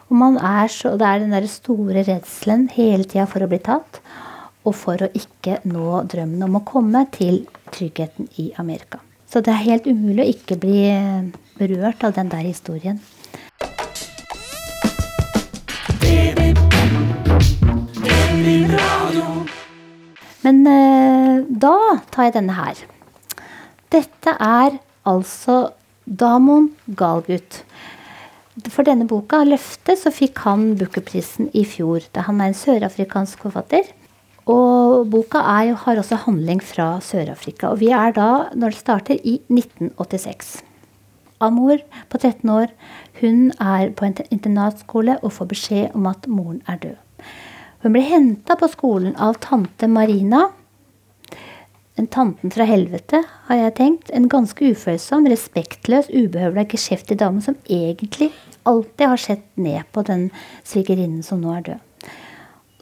[0.08, 3.60] Og man er så, det er den der store redselen hele tida for å bli
[3.60, 4.00] tatt.
[4.64, 7.42] Og for å ikke nå drømmen om å komme til
[7.74, 9.02] tryggheten i Amerika.
[9.28, 10.80] Så det er helt umulig å ikke bli
[11.58, 13.02] berørt av den der historien.
[20.44, 21.76] Men eh, da
[22.12, 22.80] tar jeg denne her.
[23.94, 25.68] Dette er altså
[26.04, 27.60] Damon Galgut.
[28.66, 32.02] For denne boka, 'Løftet', så fikk han Booker-prisen i fjor.
[32.26, 33.86] Han er en sørafrikansk forfatter.
[34.50, 37.70] Og boka er, har også handling fra Sør-Afrika.
[37.70, 40.64] Og vi er da, når det starter, i 1986.
[41.40, 41.78] Amor
[42.10, 42.74] på 13 år
[43.20, 46.98] hun er på en internatskole og får beskjed om at moren er død.
[47.82, 50.48] Hun blir henta på skolen av tante Marina,
[51.94, 54.10] en tanten fra helvete, har jeg tenkt.
[54.10, 58.32] En ganske ufølsom, respektløs, ubehøvla, geskjeftig dame som egentlig
[58.66, 60.28] alltid har sett ned på den
[60.66, 61.90] svigerinnen som nå er død.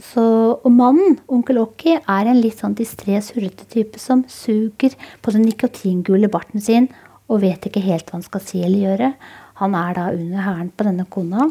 [0.02, 0.24] Så,
[0.56, 5.44] og mannen, onkel Okki, er en litt sånn distré, surrete type som suger på den
[5.46, 6.88] nikotingule barten sin
[7.30, 9.12] og vet ikke helt hva han skal si eller gjøre.
[9.62, 11.46] Han er da under hæren på denne kona.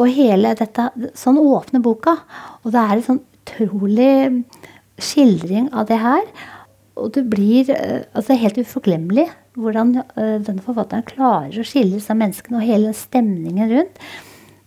[0.00, 2.16] Og hele dette Sånn åpner boka.
[2.64, 4.44] Og det er et sånn utrolig
[5.02, 6.26] skildring av det her.
[7.00, 9.28] Og det blir eh, altså helt uforglemmelig
[9.60, 13.98] hvordan uh, denne forfatteren klarer å skille disse menneskene og hele stemningen rundt.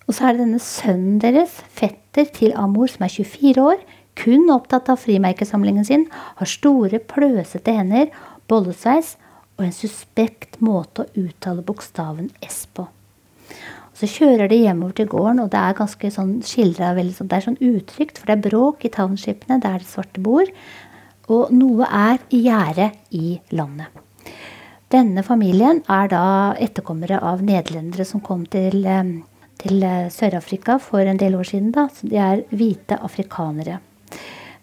[0.06, 3.82] Og så er det denne sønnen deres, fetter til Amor, som er 24 år,
[4.16, 6.06] kun opptatt av frimerkesamlingen sin,
[6.38, 8.14] har store, pløsete hender,
[8.50, 9.16] bollesveis
[9.58, 12.86] og en suspekt måte å uttale bokstaven S på.
[13.96, 17.46] Så kjører de hjemover til gården, og det er ganske sånn skildra sånn, Det er
[17.46, 20.46] sånn utrygt, for det er bråk i townshipene der det svarte bor.
[21.32, 23.88] Og noe er i gjære i landet.
[24.92, 26.26] Denne familien er da
[26.62, 29.22] etterkommere av nederlendere som kom til, eh,
[29.58, 31.72] til eh, Sør-Afrika for en del år siden.
[31.72, 31.88] Da.
[31.88, 33.80] Så de er hvite afrikanere.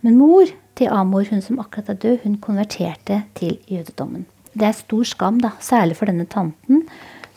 [0.03, 4.27] Men mor til Amor, hun som akkurat er død, hun konverterte til jødedommen.
[4.53, 6.87] Det er stor skam, da, særlig for denne tanten,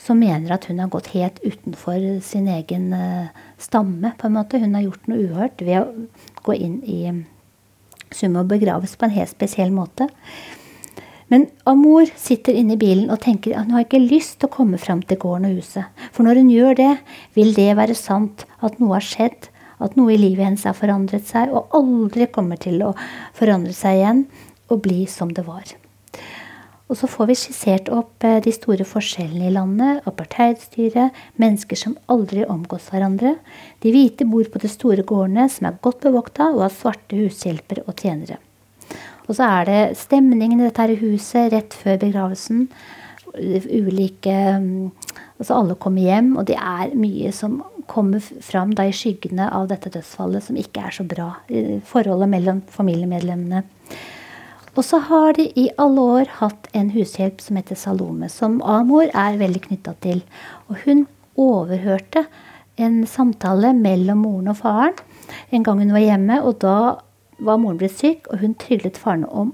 [0.05, 4.13] som mener at hun har gått helt utenfor sin egen uh, stamme.
[4.17, 4.59] på en måte.
[4.61, 6.99] Hun har gjort noe uhørt ved å gå inn i
[8.13, 10.07] summe og begraves på en helt spesiell måte.
[11.33, 14.55] Men Amor sitter inne i bilen og tenker at hun har ikke lyst til å
[14.55, 15.89] komme fram til gården og huset.
[16.13, 16.91] For når hun gjør det,
[17.33, 19.49] vil det være sant at noe har skjedd,
[19.81, 22.93] at noe i livet hennes har forandret seg, og aldri kommer til å
[23.35, 24.21] forandre seg igjen
[24.69, 25.65] og bli som det var.
[26.85, 31.95] Og så får vi skissert opp eh, de store forskjellene i landet, apartheidstyret, mennesker som
[32.11, 33.35] aldri omgås hverandre.
[33.81, 37.81] De hvite bor på de store gårdene som er godt bevokta og har svarte hushjelper
[37.87, 38.37] og tjenere.
[39.25, 42.67] Og så er det stemningen i dette huset rett før begravelsen.
[43.35, 44.91] Ulike mm,
[45.35, 47.57] Altså alle kommer hjem, og det er mye som
[47.91, 51.27] kommer fram da i skyggene av dette dødsfallet som ikke er så bra.
[51.89, 53.65] Forholdet mellom familiemedlemmene.
[54.75, 59.07] Og så har de i alle år hatt en hushjelp som heter Salome, som Amor
[59.07, 60.21] er veldig knytta til.
[60.67, 61.05] Og hun
[61.39, 62.25] overhørte
[62.75, 64.99] en samtale mellom moren og faren
[65.51, 66.41] en gang hun var hjemme.
[66.43, 66.77] Og da
[67.37, 69.53] var moren blitt syk, og hun tryglet faren om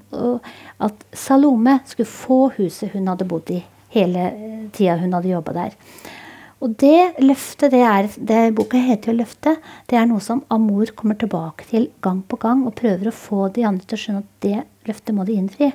[0.82, 3.62] at Salome skulle få huset hun hadde bodd i
[3.94, 4.28] hele
[4.74, 5.78] tida hun hadde jobba der.
[6.62, 10.92] Og det løftet, det er, det boka heter jo 'Løftet', det er noe som Amor
[10.94, 14.22] kommer tilbake til gang på gang og prøver å få de andre til å skjønne
[14.22, 15.72] at det løftet må de innfri.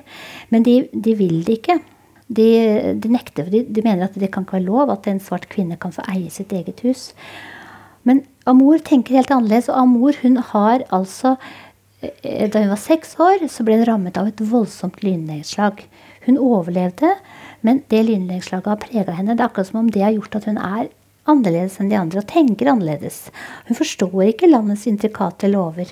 [0.49, 1.79] Men de, de vil det ikke.
[2.27, 2.47] De,
[2.95, 5.77] de nekter, de, de mener at det kan ikke være lov at en svart kvinne
[5.79, 7.11] kan få eie sitt eget hus.
[8.07, 11.35] Men Amor tenker helt annerledes, og Amor hun har altså
[11.99, 15.83] eh, Da hun var seks år, så ble hun rammet av et voldsomt lynnedslag.
[16.27, 17.11] Hun overlevde,
[17.65, 19.35] men det lynnedslaget har prega henne.
[19.35, 20.87] Det er akkurat som om det har gjort at hun er
[21.27, 23.27] annerledes enn de andre og tenker annerledes.
[23.67, 25.91] Hun forstår ikke landets intrikate lover.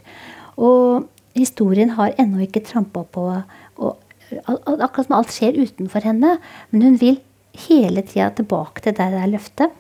[0.56, 6.32] Og historien har ennå ikke trampa på og, Akkurat som alt skjer utenfor henne.
[6.74, 7.20] Men hun vil
[7.68, 9.76] hele tida tilbake til der det er løftet.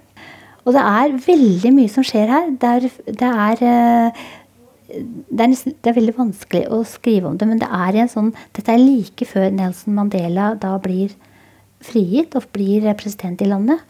[0.65, 2.51] Og det er veldig mye som skjer her.
[2.61, 4.25] Det er, det er eh,
[4.95, 8.11] det er, nesten, det er, veldig vanskelig å skrive om det, men det er en
[8.11, 11.15] sånn, dette er like før Nelson Mandela da blir
[11.85, 13.83] frigitt og blir president i landet.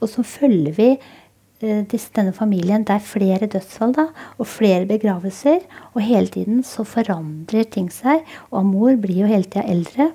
[0.00, 1.84] Og så følger vi eh,
[2.16, 2.84] denne familien.
[2.86, 4.08] Det er flere dødsfall da,
[4.38, 5.62] og flere begravelser.
[5.94, 8.24] Og hele tiden så forandrer ting seg.
[8.50, 10.10] Og mor blir jo hele tida eldre.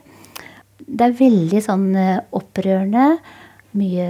[0.85, 3.17] Det er veldig sånn eh, opprørende.
[3.75, 4.07] Mye,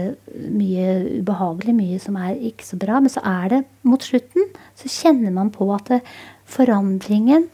[0.54, 0.90] mye,
[1.24, 3.02] ubehagelig, mye som er ikke så bra.
[3.02, 6.02] Men så er det mot slutten, så kjenner man på at det,
[6.46, 7.50] forandringen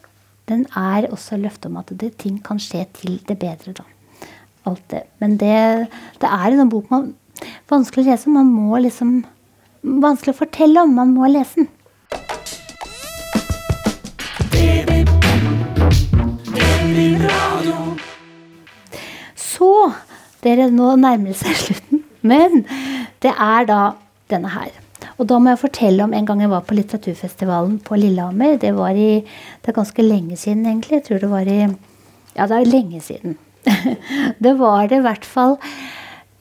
[0.51, 3.71] den er også løftet om at det, ting kan skje til det bedre.
[3.77, 3.90] da
[4.69, 5.04] alt det.
[5.24, 5.89] Men det,
[6.21, 7.13] det er en bok man
[7.71, 8.34] vanskelig å lese.
[8.34, 9.21] Man må liksom
[9.82, 10.91] Vanskelig å fortelle om.
[10.93, 11.69] Man må lese den.
[19.34, 19.71] Så
[20.45, 22.04] Dere, nå nærmer det seg slutten.
[22.21, 22.63] Men
[23.26, 23.82] det er da
[24.30, 24.69] denne her.
[25.17, 28.58] Og da må jeg fortelle om en gang jeg var på litteraturfestivalen på Lillehammer.
[28.62, 31.00] Det var i, det er ganske lenge siden, egentlig.
[31.00, 33.38] Jeg tror det var i Ja, det er lenge siden.
[34.43, 35.58] det var det i hvert fall.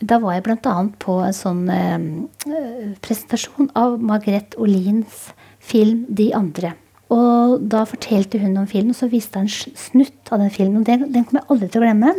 [0.00, 0.76] Da var jeg bl.a.
[1.02, 5.26] på en sånn eh, presentasjon av Margrethe Olins
[5.60, 6.76] film 'De andre'.
[7.10, 10.84] Og da fortalte hun om filmen, og så viste en snutt av den filmen.
[10.86, 12.12] Den, den kommer jeg aldri til å glemme.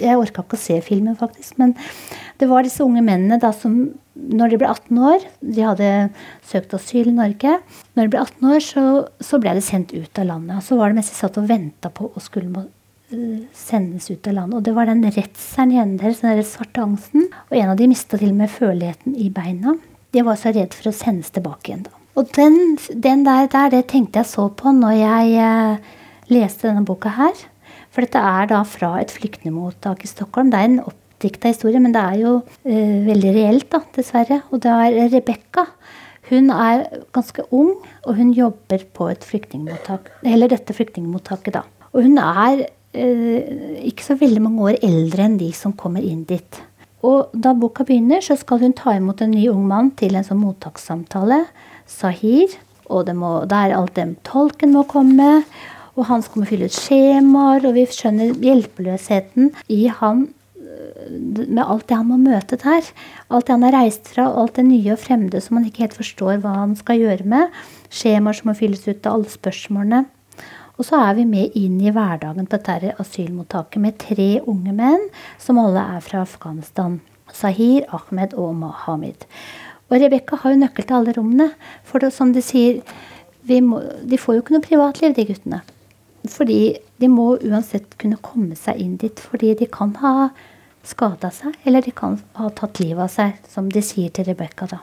[0.00, 1.58] Jeg orka ikke å se filmen, faktisk.
[1.60, 1.74] Men
[2.40, 3.76] det var disse unge mennene da som
[4.18, 5.88] når de ble 18 år De hadde
[6.48, 7.58] søkt asyl i Norge.
[7.92, 8.86] Når de ble 18 år, så,
[9.20, 10.56] så ble de sendt ut av landet.
[10.56, 12.48] Og så var det mens de satt og venta på å skulle
[13.08, 14.58] sendes ut av landet.
[14.58, 17.28] Og det var den redselen i der, deres, den svarte angsten.
[17.48, 19.76] Og en av de mista til og med føleligheten i beina.
[20.12, 21.86] De var så redd for å sendes tilbake igjen.
[21.88, 21.94] da.
[22.18, 25.92] Og den, den der, der, det tenkte jeg så på når jeg eh,
[26.32, 27.44] leste denne boka her.
[27.94, 30.50] For dette er da fra et flyktningmottak i Stockholm.
[30.52, 34.42] Det er en oppdikta historie, men det er jo eh, veldig reelt, da, dessverre.
[34.50, 35.68] Og det er Rebekka.
[36.28, 36.84] Hun er
[37.16, 40.10] ganske ung, og hun jobber på et flyktningmottak.
[40.28, 41.64] Eller dette flyktningmottaket, da.
[41.94, 42.66] Og hun er
[43.88, 46.60] ikke så veldig mange år eldre enn de som kommer inn dit.
[47.06, 50.26] Og da boka begynner, så skal hun ta imot en ny ung mann til en
[50.26, 51.44] sånn mottakssamtale.
[51.88, 52.56] Sahir.
[52.88, 55.44] Og det må, der alt det tolken må komme.
[55.98, 61.08] Og han skal fylle ut skjemaer, og vi skjønner hjelpeløsheten i han eh,
[61.48, 62.86] med alt det han må møte der.
[63.28, 65.98] Alt det han har reist fra, alt det nye og fremmede som han ikke helt
[65.98, 67.58] forstår hva han skal gjøre med.
[67.94, 70.06] Skjemaer som må fylles ut av alle spørsmålene.
[70.78, 75.08] Og så er vi med inn i hverdagen på dette asylmottaket med tre unge menn
[75.42, 77.00] som alle er fra Afghanistan.
[77.34, 79.26] Sahir, Ahmed og Mohammed.
[79.88, 81.48] Og Rebekka har jo nøkkel til alle rommene.
[81.84, 82.78] For det, som de sier,
[83.64, 85.60] må, de får jo ikke noe privatliv, de guttene.
[86.28, 86.60] Fordi
[87.00, 89.18] de må uansett kunne komme seg inn dit.
[89.18, 90.30] Fordi de kan ha
[90.86, 94.78] skada seg, eller de kan ha tatt livet av seg, som de sier til Rebekka.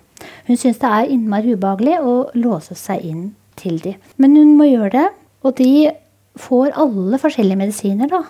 [0.49, 3.95] Hun syns det er innmari ubehagelig å låse seg inn til de.
[4.21, 5.11] Men hun må gjøre det.
[5.45, 5.91] Og de
[6.41, 8.23] får alle forskjellige medisiner da,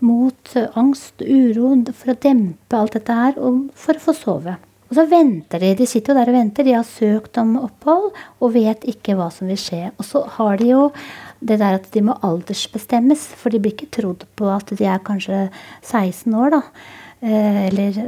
[0.00, 4.56] mot angst, uro, for å dempe alt dette her, og for å få sove.
[4.90, 5.74] Og så venter de.
[5.78, 6.66] De sitter jo der og venter.
[6.66, 8.08] De har søkt om opphold
[8.42, 9.92] og vet ikke hva som vil skje.
[9.94, 10.88] Og så har de jo
[11.38, 15.04] det der at de må aldersbestemmes, for de blir ikke trodd på at de er
[15.06, 15.44] kanskje
[15.86, 16.62] 16 år, da.
[17.20, 18.00] Eh, eller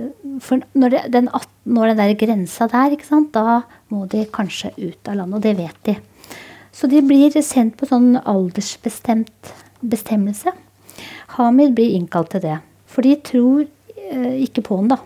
[0.42, 3.62] For når, det, den, den grensa der, ikke sant, da
[3.92, 5.38] må de kanskje ut av landet.
[5.38, 5.96] Og det vet de.
[6.72, 10.54] Så de blir sendt på sånn aldersbestemt bestemmelse.
[11.36, 12.58] Hamid blir innkalt til det.
[12.88, 15.00] For de tror eh, ikke på han, da.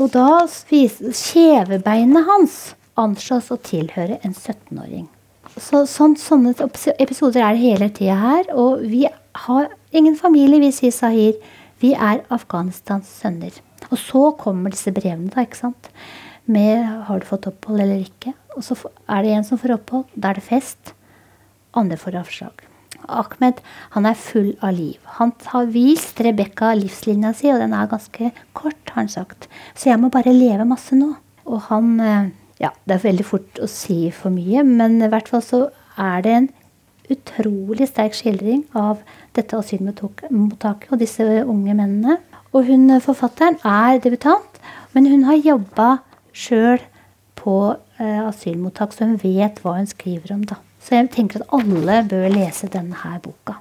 [0.00, 2.56] Og da kjevebeinet hans
[3.00, 5.06] anslås å tilhøre en 17-åring.
[5.54, 6.54] Så, sånn, sånne
[6.98, 8.48] episoder er det hele tida her.
[8.58, 9.04] Og vi
[9.46, 11.36] har Ingen familie, vi sier Sahir.
[11.78, 13.54] Vi er Afghanistans sønner.
[13.92, 15.90] Og så kommer disse brevene, da, ikke sant.
[16.46, 18.34] Med 'har du fått opphold eller ikke'?
[18.56, 18.76] Og så
[19.08, 20.04] er det en som får opphold.
[20.16, 20.94] Da er det fest.
[21.74, 22.52] Andre får avslag.
[23.08, 23.60] Ahmed
[23.94, 24.98] han er full av liv.
[25.18, 29.48] Han har vist Rebekka livslinja si, og den er ganske kort, har han sagt.
[29.74, 31.14] Så jeg må bare leve masse nå.
[31.46, 35.26] Og han eh, Ja, det er veldig fort å si for mye, men i hvert
[35.28, 35.58] fall så
[35.98, 36.48] er det en
[37.10, 39.02] utrolig sterk skildring av
[39.34, 42.20] dette asylmottaket og disse unge mennene.
[42.54, 44.62] Og hun eh, forfatteren er debutant,
[44.94, 45.88] men hun har jobba
[46.34, 46.82] sjøl
[47.38, 47.56] på
[48.00, 50.42] eh, asylmottak, så hun vet hva hun skriver om.
[50.48, 50.58] da.
[50.82, 53.60] Så jeg tenker at alle bør lese denne boka.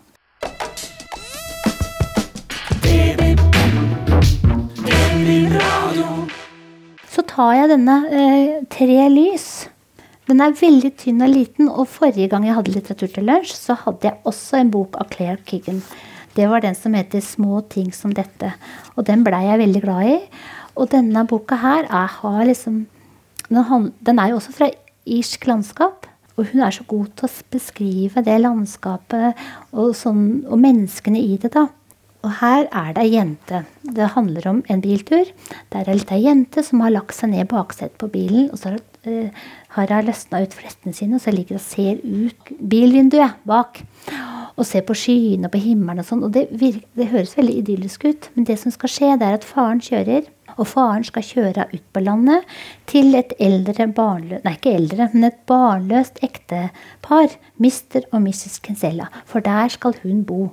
[7.14, 9.48] Så tar jeg denne eh, Tre lys.
[10.28, 13.76] Den er veldig tynn og liten, og forrige gang jeg hadde litteratur til lunsj, så
[13.76, 15.82] hadde jeg også en bok av Claire Kiggan.
[16.34, 18.54] Det var den som heter 'Små ting som dette'.
[18.96, 20.20] Og den blei jeg veldig glad i.
[20.76, 22.86] Og denne boka her er, liksom
[23.50, 24.72] Den er jo også fra
[25.06, 26.08] irsk landskap.
[26.38, 29.38] Og hun er så god til å beskrive det landskapet
[29.72, 31.68] og, sånn, og menneskene i det, da.
[32.24, 33.66] Og her er det ei jente.
[33.84, 35.28] Det handler om en biltur.
[35.76, 38.48] Der er det ei jente som har lagt seg ned baksetet på bilen.
[38.50, 38.80] Og så har,
[39.76, 43.84] har hun løsna ut flettene sine, og så ligger hun og ser ut bilvinduet bak
[44.54, 46.24] og ser på skyene og på himmelen og sånn.
[46.26, 49.40] Og det, virker, det, høres veldig idyllisk ut, men det som skal skje, det er
[49.40, 50.30] at faren kjører.
[50.58, 52.46] Og faren skal kjøre ut på landet
[52.90, 57.36] til et eldre barnløst Nei, ikke eldre, men et barnløst ektepar.
[57.62, 58.06] Mr.
[58.12, 58.60] og Mrs.
[58.64, 59.10] Kinsella.
[59.30, 60.48] For der skal hun bo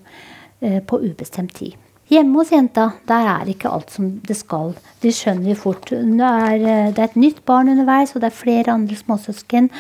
[0.61, 1.79] eh, på ubestemt tid.
[2.11, 4.73] Hjemme hos jenta, der er ikke alt som det skal.
[5.03, 5.93] De skjønner jo fort.
[5.95, 9.71] Er, eh, det er et nytt barn underveis, og det er flere andre småsøsken.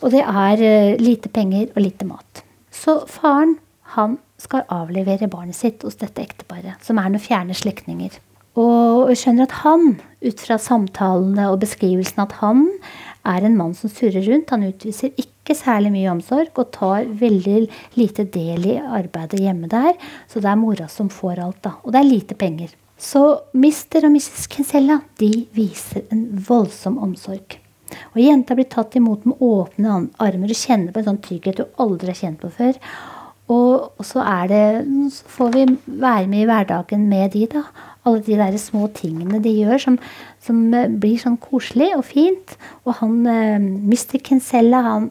[0.00, 2.44] Og det er eh, lite penger og lite mat.
[2.72, 3.58] Så faren
[3.94, 8.16] han skal avlevere barnet sitt hos dette ekteparet, som er noen fjerne slektninger.
[8.60, 12.68] Og jeg skjønner at han, ut fra samtalene og beskrivelsen at han
[13.26, 14.52] er en mann som surrer rundt.
[14.54, 17.64] Han utviser ikke særlig mye omsorg og tar veldig
[17.98, 19.92] lite del i arbeidet hjemme der.
[20.30, 21.74] Så det er mora som får alt, da.
[21.82, 22.72] Og det er lite penger.
[23.00, 23.24] Så
[23.58, 24.46] mister og Mrs.
[24.52, 27.58] Kinsella de viser en voldsom omsorg.
[28.14, 31.82] Og jenta blir tatt imot med åpne armer og kjenner på en sånn trygghet du
[31.82, 32.78] aldri har kjent på før.
[33.52, 34.62] Og, så er det,
[35.12, 35.64] så får vi
[36.00, 37.66] være med i hverdagen med de, da.
[38.04, 39.98] Alle de der små tingene de gjør som,
[40.44, 42.56] som eh, blir sånn koselig og fint.
[42.84, 44.18] Og han eh, Mr.
[44.24, 45.08] Kinsella, han,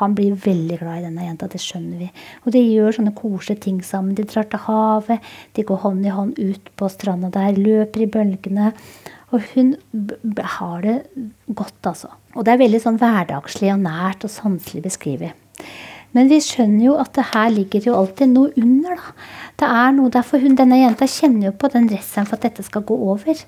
[0.00, 1.50] han, blir veldig glad i denne jenta.
[1.52, 2.10] Det skjønner vi.
[2.44, 4.16] Og de gjør sånne koselige ting sammen.
[4.18, 5.32] De drar til havet.
[5.54, 7.58] De går hånd i hånd ut på stranda der.
[7.60, 8.72] Løper i bølgene.
[9.34, 9.74] Og hun
[10.38, 11.00] har det
[11.46, 12.12] godt, altså.
[12.36, 15.38] Og det er veldig sånn hverdagslig og nært og sanselig beskrevet.
[16.16, 18.96] Men vi skjønner jo at det her ligger jo alltid noe under.
[18.96, 19.12] da.
[19.60, 22.64] Det er noe derfor hun, Denne jenta kjenner jo på den redselen for at dette
[22.64, 23.42] skal gå over.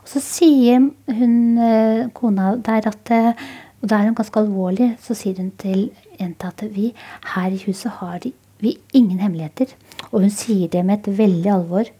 [0.00, 0.88] Og så sier
[1.18, 3.48] hun eh, kona der at eh,
[3.78, 4.88] Og da er hun ganske alvorlig.
[5.04, 6.88] Så sier hun til jenta at vi
[7.34, 8.24] her i huset har
[8.58, 9.70] vi ingen hemmeligheter.
[10.10, 11.92] Og hun sier det med et veldig alvor.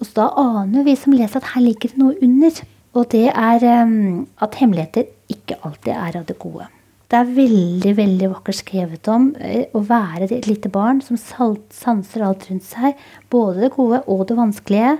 [0.00, 2.60] Og så da aner vi som leser at her ligger det noe under.
[2.98, 6.66] Og det er um, at hemmeligheter ikke alltid er av det gode.
[7.10, 12.22] Det er veldig veldig vakkert skrevet om eh, å være et lite barn som sanser
[12.22, 13.00] alt rundt seg.
[13.34, 14.92] Både det gode og det vanskelige,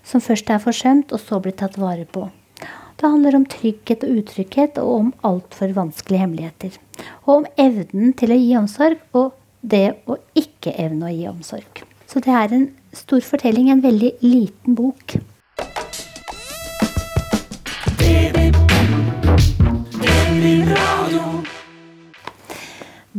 [0.00, 2.30] som først er forsømt, og så blir tatt vare på.
[2.96, 6.80] Det handler om trygghet og utrygghet, og om altfor vanskelige hemmeligheter.
[7.26, 11.84] Og om evnen til å gi omsorg, og det å ikke evne å gi omsorg.
[12.08, 15.20] Så det er en stor fortelling, en veldig liten bok.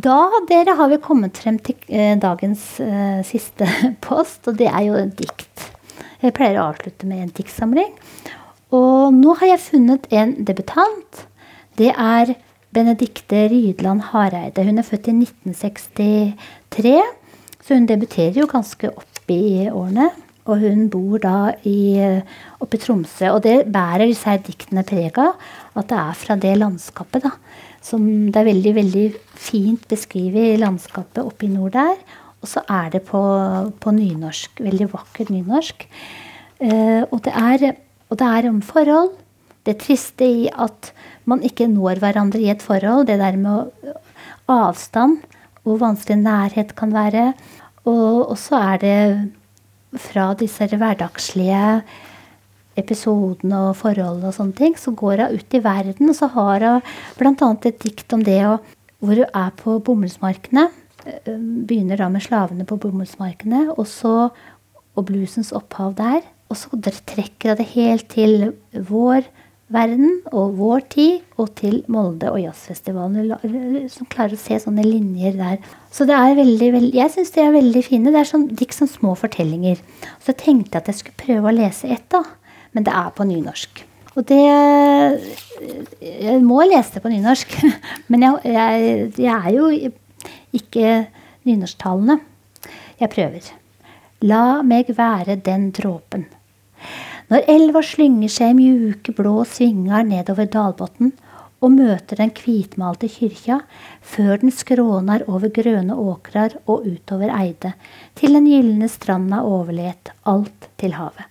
[0.01, 3.67] Da dere har vi kommet frem til eh, dagens eh, siste
[4.05, 5.67] post, og det er jo en dikt.
[6.21, 7.91] Jeg pleier å avslutte med en diktsamling.
[8.73, 11.25] Og nå har jeg funnet en debutant.
[11.77, 12.33] Det er
[12.71, 14.63] Benedikte Rydland Hareide.
[14.63, 16.95] Hun er født i 1963,
[17.61, 20.07] så hun debuterer jo ganske opp i årene.
[20.49, 21.99] Og hun bor da i,
[22.63, 23.27] oppe i Tromsø.
[23.35, 25.35] Og det bærer disse her diktene preg av.
[25.77, 27.35] At det er fra det landskapet, da.
[27.81, 29.05] Som det er veldig, veldig
[29.41, 31.95] fint beskrevet i landskapet oppe i nord der.
[32.41, 33.21] Og så er det på,
[33.81, 34.61] på nynorsk.
[34.61, 35.87] Veldig vakkert nynorsk.
[36.61, 37.65] Eh, og, det er,
[38.09, 39.11] og, det er, om forhold.
[39.65, 40.91] Det triste i at
[41.29, 43.07] man ikke når hverandre i et forhold.
[43.09, 43.93] Det der med
[44.49, 45.19] avstand.
[45.61, 47.31] Hvor vanskelig nærhet kan være.
[47.85, 49.01] Og, og så er det
[50.01, 51.81] fra disse hverdagslige
[52.81, 56.67] episodene og forholdene og sånne ting, så går hun ut i verden, og så har
[56.67, 56.85] hun
[57.19, 57.51] bl.a.
[57.69, 60.69] et dikt om det hvor hun er på bomullsmarkene.
[61.05, 64.31] eh, begynner da med slavene på bomullsmarkene, og så
[64.97, 66.25] og bluesens opphav der.
[66.51, 68.51] Og så trekker jeg det helt til
[68.89, 69.23] vår
[69.71, 73.31] verden og vår tid, og til Molde og jazzfestivalen.
[73.91, 75.61] Som klarer å se sånne linjer der.
[75.93, 78.11] Så det er veldig, veldig Jeg syns de er veldig fine.
[78.11, 79.79] Det er sånn, dikt som små fortellinger.
[80.19, 82.25] Så jeg tenkte at jeg skulle prøve å lese ett, da.
[82.75, 83.85] Men det er på nynorsk.
[84.15, 84.41] Og det
[86.01, 87.55] Jeg må lese det på nynorsk.
[88.11, 89.69] Men jeg, jeg, jeg er jo
[90.51, 91.07] ikke
[91.47, 92.19] nynorsktalende.
[92.99, 93.49] Jeg prøver.
[94.27, 96.27] La meg være den dråpen.
[97.31, 101.13] Når elva slynger seg i mjuke, blå svinger nedover dalbotnen
[101.61, 103.61] og møter den hvitmalte kyrkja,
[104.01, 107.75] før den skråner over grønne åkrar og utover Eide,
[108.17, 111.30] til den gylne stranda overlet, alt til havet.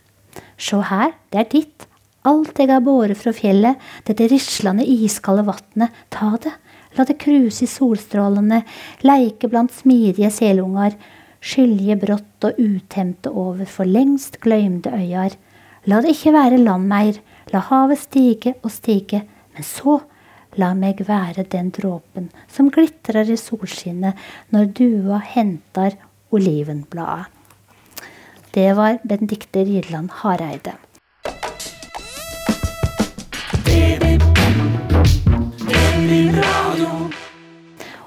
[0.61, 1.87] Sjå her, det er ditt,
[2.29, 6.53] alt eg har båret fra fjellet, dette rislande iskalde vatnet, ta det,
[6.99, 8.61] la det kruse i solstrålene,
[9.07, 10.99] leike blant smidige selunger,
[11.41, 15.39] skylje brått og utemte over for lengst gløymde øyar.
[15.89, 17.17] La det ikke være land meir,
[17.55, 19.25] la havet stige og stige,
[19.57, 19.97] men så
[20.61, 24.19] la meg være den dråpen som glitrer i solskinnet
[24.53, 25.97] når dua hentar
[26.35, 27.40] olivenbladet.
[28.55, 30.73] Det var Benedicte Rideland Hareide.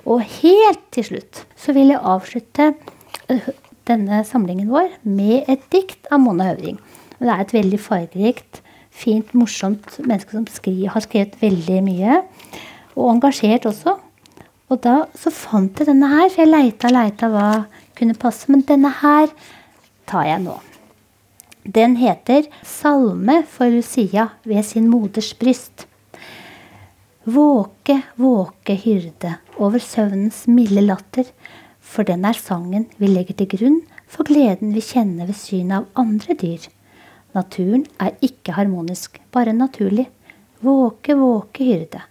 [0.04, 2.74] Og helt til slutt så vil jeg avslutte
[3.88, 6.76] denne samlingen vår med et dikt av Mona Høvring.
[7.24, 8.60] Det er et veldig fargerikt,
[8.92, 12.20] fint, morsomt menneske som skriver, har skrevet veldig mye.
[13.00, 13.96] Og engasjert også.
[14.68, 17.50] Og da så fant jeg denne her, for jeg leita og leita hva
[17.96, 18.52] kunne passe.
[18.52, 19.32] Men denne her
[20.14, 20.60] tar jeg nå.
[21.64, 25.88] Den heter 'Salme for Lucia ved sin moders bryst'.
[27.26, 31.30] Våke, våke hyrde over søvnens milde latter
[31.94, 36.04] for den er sangen vi legger til grunn for gleden vi kjenner ved synet av
[36.04, 36.66] andre dyr.
[37.34, 40.08] Naturen er ikke harmonisk, bare naturlig.
[40.64, 42.02] Våke, våke, hyrde.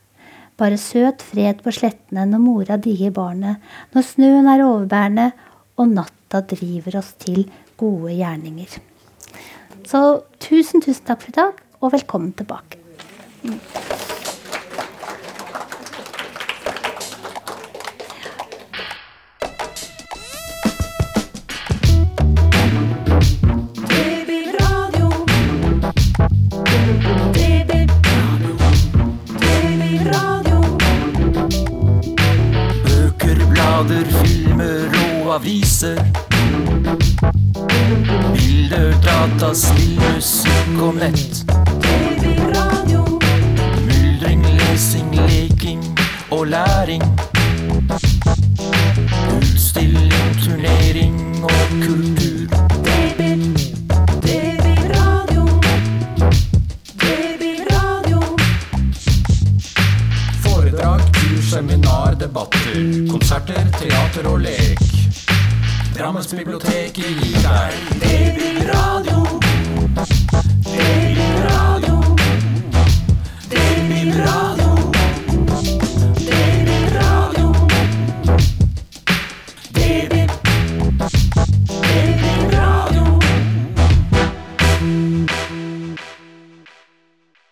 [0.59, 3.63] Bare søt fred på slettene når mora dier barnet,
[3.95, 5.31] når snøen er overbærende
[5.79, 5.95] og
[6.33, 7.45] natta driver oss til
[7.77, 8.79] gode gjerninger.
[9.89, 12.81] Så tusen, tusen takk for i dag, og velkommen tilbake.
[35.83, 36.32] answer.